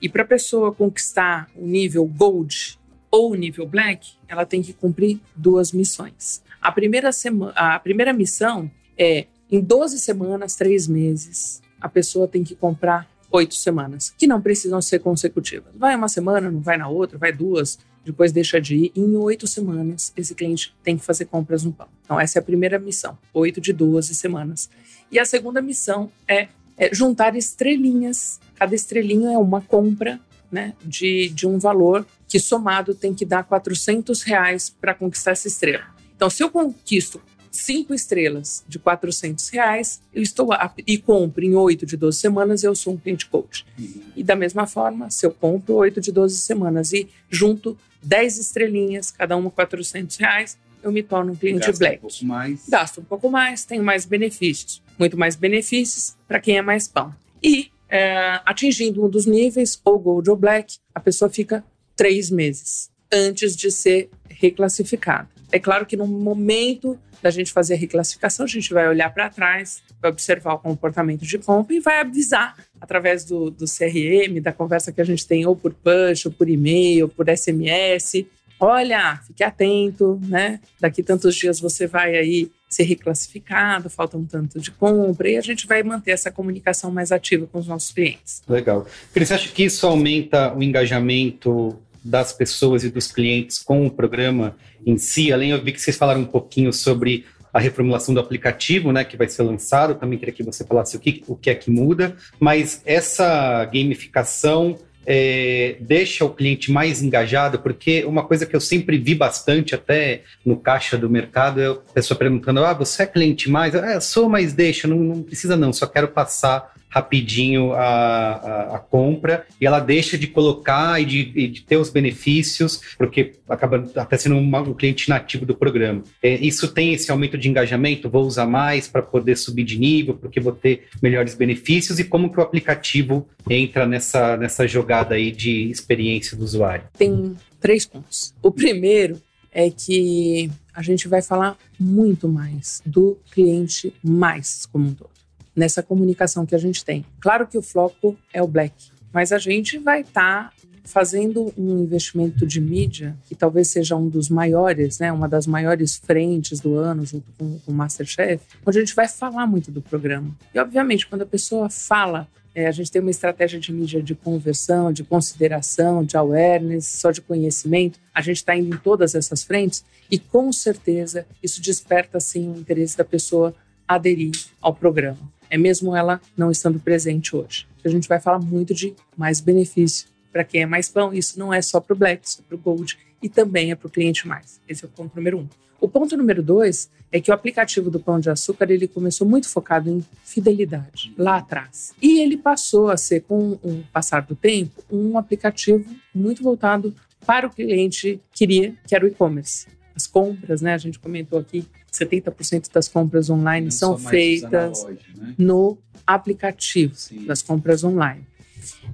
E 0.00 0.08
para 0.08 0.22
a 0.22 0.26
pessoa 0.26 0.72
conquistar 0.72 1.48
o 1.54 1.66
nível 1.66 2.04
Gold 2.06 2.78
ou 3.10 3.32
o 3.32 3.34
nível 3.34 3.66
Black, 3.66 4.12
ela 4.26 4.44
tem 4.44 4.62
que 4.62 4.72
cumprir 4.72 5.20
duas 5.34 5.72
missões. 5.72 6.42
A 6.60 6.70
primeira, 6.72 7.12
semana, 7.12 7.52
a 7.52 7.78
primeira 7.78 8.12
missão 8.12 8.70
é 8.96 9.26
em 9.50 9.60
12 9.60 9.98
semanas, 9.98 10.56
três 10.56 10.86
meses, 10.86 11.62
a 11.80 11.88
pessoa 11.88 12.28
tem 12.28 12.44
que 12.44 12.54
comprar 12.54 13.08
oito 13.30 13.54
semanas, 13.54 14.12
que 14.16 14.26
não 14.26 14.40
precisam 14.40 14.80
ser 14.82 14.98
consecutivas. 14.98 15.72
Vai 15.74 15.94
uma 15.94 16.08
semana, 16.08 16.50
não 16.50 16.60
vai 16.60 16.76
na 16.76 16.88
outra, 16.88 17.18
vai 17.18 17.32
duas, 17.32 17.78
depois 18.08 18.32
deixa 18.32 18.60
de 18.60 18.76
ir. 18.76 18.92
Em 18.96 19.16
oito 19.16 19.46
semanas, 19.46 20.12
esse 20.16 20.34
cliente 20.34 20.74
tem 20.82 20.96
que 20.96 21.04
fazer 21.04 21.26
compras 21.26 21.62
no 21.64 21.72
pão. 21.72 21.88
Então, 22.04 22.18
essa 22.18 22.38
é 22.38 22.40
a 22.40 22.42
primeira 22.42 22.78
missão, 22.78 23.18
oito 23.32 23.60
de 23.60 23.72
12 23.72 24.14
semanas. 24.14 24.68
E 25.10 25.18
a 25.18 25.24
segunda 25.24 25.60
missão 25.60 26.10
é, 26.26 26.48
é 26.76 26.94
juntar 26.94 27.36
estrelinhas. 27.36 28.40
Cada 28.54 28.74
estrelinha 28.74 29.32
é 29.32 29.38
uma 29.38 29.60
compra 29.60 30.20
né, 30.50 30.74
de, 30.82 31.28
de 31.28 31.46
um 31.46 31.58
valor 31.58 32.06
que 32.26 32.40
somado 32.40 32.94
tem 32.94 33.14
que 33.14 33.24
dar 33.24 33.44
400 33.44 34.22
reais 34.22 34.68
para 34.68 34.94
conquistar 34.94 35.32
essa 35.32 35.48
estrela. 35.48 35.84
Então, 36.16 36.30
se 36.30 36.42
eu 36.42 36.50
conquisto 36.50 37.20
cinco 37.58 37.94
estrelas 37.94 38.64
de 38.68 38.78
400 38.78 39.48
reais, 39.50 40.00
eu 40.14 40.22
estou 40.22 40.50
e 40.86 40.98
compro 40.98 41.44
em 41.44 41.54
8 41.54 41.84
de 41.84 41.96
12 41.96 42.18
semanas, 42.18 42.62
eu 42.62 42.74
sou 42.74 42.94
um 42.94 42.96
cliente 42.96 43.26
coach. 43.26 43.66
Uhum. 43.78 44.02
E 44.16 44.22
da 44.22 44.36
mesma 44.36 44.66
forma, 44.66 45.10
se 45.10 45.26
eu 45.26 45.30
compro 45.30 45.74
8 45.74 46.00
de 46.00 46.12
12 46.12 46.36
semanas 46.38 46.92
e 46.92 47.08
junto 47.30 47.76
10 48.02 48.38
estrelinhas, 48.38 49.10
cada 49.10 49.36
uma 49.36 49.50
400 49.50 50.16
reais, 50.16 50.58
eu 50.82 50.92
me 50.92 51.02
torno 51.02 51.32
um 51.32 51.36
cliente 51.36 51.66
Gasta 51.66 51.78
black. 51.78 51.98
Um 51.98 52.08
pouco 52.08 52.24
mais. 52.24 52.68
Gasto 52.68 53.00
um 53.00 53.04
pouco 53.04 53.30
mais, 53.30 53.64
tenho 53.64 53.82
mais 53.82 54.04
benefícios. 54.04 54.82
Muito 54.98 55.16
mais 55.16 55.36
benefícios 55.36 56.16
para 56.26 56.40
quem 56.40 56.56
é 56.56 56.62
mais 56.62 56.86
pão. 56.86 57.14
E 57.42 57.70
é, 57.88 58.40
atingindo 58.44 59.04
um 59.04 59.08
dos 59.08 59.26
níveis, 59.26 59.80
ou 59.84 59.98
gold 59.98 60.28
ou 60.30 60.36
black, 60.36 60.76
a 60.94 61.00
pessoa 61.00 61.30
fica 61.30 61.64
três 61.96 62.30
meses 62.30 62.90
antes 63.12 63.56
de 63.56 63.70
ser 63.70 64.10
reclassificada. 64.28 65.28
É 65.50 65.58
claro 65.58 65.86
que 65.86 65.96
no 65.96 66.06
momento 66.06 66.98
da 67.22 67.30
gente 67.30 67.52
fazer 67.52 67.74
a 67.74 67.76
reclassificação, 67.76 68.44
a 68.44 68.48
gente 68.48 68.72
vai 68.72 68.88
olhar 68.88 69.12
para 69.12 69.28
trás, 69.28 69.82
vai 70.00 70.10
observar 70.10 70.54
o 70.54 70.58
comportamento 70.58 71.24
de 71.24 71.38
compra 71.38 71.74
e 71.74 71.80
vai 71.80 72.00
avisar 72.00 72.56
através 72.80 73.24
do, 73.24 73.50
do 73.50 73.64
CRM, 73.64 74.40
da 74.40 74.52
conversa 74.52 74.92
que 74.92 75.00
a 75.00 75.04
gente 75.04 75.26
tem 75.26 75.46
ou 75.46 75.56
por 75.56 75.74
push, 75.74 76.26
ou 76.26 76.32
por 76.32 76.48
e-mail, 76.48 77.06
ou 77.06 77.08
por 77.08 77.28
SMS. 77.28 78.24
Olha, 78.60 79.20
fique 79.26 79.42
atento, 79.42 80.20
né? 80.26 80.60
Daqui 80.80 81.02
tantos 81.02 81.34
dias 81.34 81.60
você 81.60 81.86
vai 81.86 82.16
aí 82.16 82.50
ser 82.68 82.82
reclassificado, 82.82 83.88
falta 83.88 84.16
um 84.18 84.24
tanto 84.24 84.60
de 84.60 84.70
compra, 84.70 85.30
e 85.30 85.36
a 85.36 85.40
gente 85.40 85.66
vai 85.66 85.82
manter 85.82 86.10
essa 86.10 86.30
comunicação 86.30 86.90
mais 86.90 87.10
ativa 87.10 87.46
com 87.46 87.58
os 87.58 87.66
nossos 87.66 87.92
clientes. 87.92 88.42
Legal. 88.48 88.86
Cris, 89.12 89.28
você 89.28 89.34
acha 89.34 89.48
que 89.48 89.64
isso 89.64 89.86
aumenta 89.86 90.52
o 90.54 90.62
engajamento 90.62 91.78
das 92.08 92.32
pessoas 92.32 92.84
e 92.84 92.90
dos 92.90 93.10
clientes 93.10 93.58
com 93.58 93.86
o 93.86 93.90
programa 93.90 94.56
em 94.86 94.96
si? 94.98 95.32
Além, 95.32 95.50
eu 95.50 95.62
vi 95.62 95.72
que 95.72 95.80
vocês 95.80 95.96
falaram 95.96 96.22
um 96.22 96.26
pouquinho 96.26 96.72
sobre 96.72 97.24
a 97.52 97.58
reformulação 97.58 98.14
do 98.14 98.20
aplicativo, 98.20 98.92
né, 98.92 99.04
que 99.04 99.16
vai 99.16 99.28
ser 99.28 99.42
lançado. 99.42 99.94
Também 99.94 100.18
queria 100.18 100.34
que 100.34 100.42
você 100.42 100.64
falasse 100.64 100.96
o 100.96 101.00
que, 101.00 101.22
o 101.26 101.36
que 101.36 101.50
é 101.50 101.54
que 101.54 101.70
muda. 101.70 102.16
Mas 102.38 102.82
essa 102.84 103.64
gamificação 103.64 104.78
é, 105.10 105.76
deixa 105.80 106.22
o 106.24 106.30
cliente 106.30 106.70
mais 106.70 107.02
engajado, 107.02 107.60
porque 107.60 108.04
uma 108.04 108.24
coisa 108.24 108.44
que 108.44 108.54
eu 108.54 108.60
sempre 108.60 108.98
vi 108.98 109.14
bastante, 109.14 109.74
até 109.74 110.22
no 110.44 110.58
caixa 110.58 110.98
do 110.98 111.08
mercado, 111.08 111.60
é 111.62 111.68
a 111.68 111.74
pessoa 111.74 112.18
perguntando: 112.18 112.62
ah, 112.62 112.74
você 112.74 113.04
é 113.04 113.06
cliente 113.06 113.50
mais? 113.50 113.74
É, 113.74 113.98
sou, 114.00 114.28
mas 114.28 114.52
deixa, 114.52 114.86
não, 114.86 114.98
não 114.98 115.22
precisa 115.22 115.56
não, 115.56 115.72
só 115.72 115.86
quero 115.86 116.08
passar 116.08 116.74
rapidinho 116.98 117.72
a, 117.72 117.84
a, 117.84 118.76
a, 118.76 118.78
compra 118.78 119.46
e 119.60 119.66
ela 119.66 119.78
deixa 119.78 120.18
de 120.18 120.26
colocar 120.26 121.00
e 121.00 121.04
de, 121.04 121.32
e 121.34 121.46
de, 121.46 121.62
ter 121.62 121.76
os 121.76 121.90
benefícios, 121.90 122.80
porque 122.98 123.34
acaba 123.48 123.88
até 123.94 124.16
sendo 124.16 124.34
um, 124.34 124.56
um 124.56 124.74
cliente 124.74 125.08
nativo 125.08 125.46
do 125.46 125.54
programa. 125.54 126.02
É, 126.22 126.34
isso 126.34 126.66
tem 126.68 126.92
esse 126.92 127.10
aumento 127.10 127.38
de 127.38 127.48
engajamento, 127.48 128.10
vou 128.10 128.24
usar 128.24 128.46
mais 128.46 128.88
para 128.88 129.00
poder 129.00 129.36
subir 129.36 129.64
de 129.64 129.78
nível, 129.78 130.14
porque 130.14 130.40
vou 130.40 130.52
ter 130.52 130.88
melhores 131.00 131.34
benefícios 131.34 132.00
e 132.00 132.04
como 132.04 132.30
que 132.30 132.40
o 132.40 132.42
aplicativo 132.42 133.28
entra 133.48 133.86
nessa, 133.86 134.36
nessa 134.36 134.66
jogada 134.66 135.14
aí 135.14 135.30
de 135.30 135.70
experiência 135.70 136.36
do 136.36 136.42
usuário? 136.42 136.84
Tem 136.98 137.36
três 137.60 137.86
pontos. 137.86 138.34
O 138.42 138.50
primeiro 138.50 139.20
é 139.52 139.70
que 139.70 140.50
a 140.74 140.82
gente 140.82 141.06
vai 141.06 141.22
falar 141.22 141.56
muito 141.78 142.28
mais 142.28 142.82
do 142.84 143.18
cliente 143.30 143.92
mais 144.02 144.66
como 144.66 144.88
um 144.88 144.94
todo 144.94 145.17
nessa 145.58 145.82
comunicação 145.82 146.46
que 146.46 146.54
a 146.54 146.58
gente 146.58 146.84
tem. 146.84 147.04
Claro 147.20 147.46
que 147.46 147.58
o 147.58 147.62
foco 147.62 148.16
é 148.32 148.40
o 148.40 148.46
black, 148.46 148.74
mas 149.12 149.32
a 149.32 149.38
gente 149.38 149.76
vai 149.78 150.02
estar 150.02 150.50
tá 150.50 150.52
fazendo 150.84 151.52
um 151.56 151.82
investimento 151.82 152.46
de 152.46 152.60
mídia 152.60 153.14
que 153.26 153.34
talvez 153.34 153.68
seja 153.68 153.94
um 153.94 154.08
dos 154.08 154.30
maiores, 154.30 154.98
né, 154.98 155.12
uma 155.12 155.28
das 155.28 155.46
maiores 155.46 155.96
frentes 155.96 156.60
do 156.60 156.76
ano, 156.76 157.04
junto 157.04 157.30
com, 157.36 157.58
com 157.58 157.72
o 157.72 157.74
Masterchef, 157.74 158.42
onde 158.64 158.78
a 158.78 158.80
gente 158.80 158.94
vai 158.94 159.06
falar 159.06 159.46
muito 159.46 159.70
do 159.70 159.82
programa. 159.82 160.30
E, 160.54 160.58
obviamente, 160.58 161.06
quando 161.06 161.22
a 161.22 161.26
pessoa 161.26 161.68
fala, 161.68 162.26
é, 162.54 162.66
a 162.66 162.72
gente 162.72 162.90
tem 162.90 163.02
uma 163.02 163.10
estratégia 163.10 163.60
de 163.60 163.70
mídia 163.70 164.02
de 164.02 164.14
conversão, 164.14 164.90
de 164.90 165.04
consideração, 165.04 166.04
de 166.04 166.16
awareness, 166.16 166.86
só 166.86 167.10
de 167.10 167.20
conhecimento, 167.20 168.00
a 168.14 168.22
gente 168.22 168.38
está 168.38 168.56
indo 168.56 168.74
em 168.74 168.78
todas 168.78 169.14
essas 169.14 169.42
frentes 169.42 169.84
e, 170.10 170.18
com 170.18 170.50
certeza, 170.52 171.26
isso 171.42 171.60
desperta, 171.60 172.18
sim, 172.18 172.50
o 172.50 172.58
interesse 172.58 172.96
da 172.96 173.04
pessoa 173.04 173.54
aderir 173.86 174.32
ao 174.62 174.74
programa 174.74 175.37
é 175.50 175.58
mesmo 175.58 175.94
ela 175.94 176.20
não 176.36 176.50
estando 176.50 176.78
presente 176.78 177.34
hoje. 177.34 177.66
A 177.84 177.88
gente 177.88 178.08
vai 178.08 178.20
falar 178.20 178.38
muito 178.38 178.74
de 178.74 178.94
mais 179.16 179.40
benefício 179.40 180.08
para 180.32 180.44
quem 180.44 180.62
é 180.62 180.66
mais 180.66 180.88
pão. 180.88 181.12
Isso 181.12 181.38
não 181.38 181.52
é 181.52 181.62
só 181.62 181.80
para 181.80 181.94
o 181.94 181.96
Black, 181.96 182.26
isso 182.26 182.40
é 182.40 182.44
para 182.46 182.56
o 182.56 182.58
Gold 182.58 182.98
e 183.22 183.28
também 183.28 183.70
é 183.70 183.74
para 183.74 183.86
o 183.86 183.90
cliente 183.90 184.26
mais. 184.26 184.60
Esse 184.68 184.84
é 184.84 184.88
o 184.88 184.90
ponto 184.90 185.14
número 185.16 185.38
um. 185.38 185.48
O 185.80 185.88
ponto 185.88 186.16
número 186.16 186.42
dois 186.42 186.90
é 187.12 187.20
que 187.20 187.30
o 187.30 187.34
aplicativo 187.34 187.90
do 187.90 188.00
Pão 188.00 188.18
de 188.18 188.28
Açúcar 188.28 188.70
ele 188.70 188.88
começou 188.88 189.26
muito 189.26 189.48
focado 189.48 189.88
em 189.88 190.04
fidelidade 190.24 191.14
lá 191.16 191.36
atrás. 191.36 191.94
E 192.02 192.20
ele 192.20 192.36
passou 192.36 192.90
a 192.90 192.96
ser, 192.96 193.20
com 193.22 193.52
o 193.62 193.84
passar 193.92 194.22
do 194.22 194.34
tempo, 194.34 194.82
um 194.90 195.16
aplicativo 195.16 195.84
muito 196.12 196.42
voltado 196.42 196.94
para 197.24 197.46
o 197.46 197.50
cliente 197.50 198.20
queria, 198.32 198.74
que 198.86 198.94
era 198.94 199.04
o 199.04 199.08
e-commerce. 199.08 199.68
As 199.94 200.06
compras, 200.06 200.60
né? 200.60 200.74
A 200.74 200.78
gente 200.78 200.98
comentou 200.98 201.38
aqui 201.38 201.64
70% 201.92 202.72
das 202.72 202.88
compras 202.88 203.30
online 203.30 203.70
são 203.72 203.98
feitas 203.98 204.84
né? 204.84 205.34
no 205.38 205.78
aplicativo 206.06 206.94
Sim. 206.94 207.24
das 207.26 207.42
compras 207.42 207.84
online. 207.84 208.26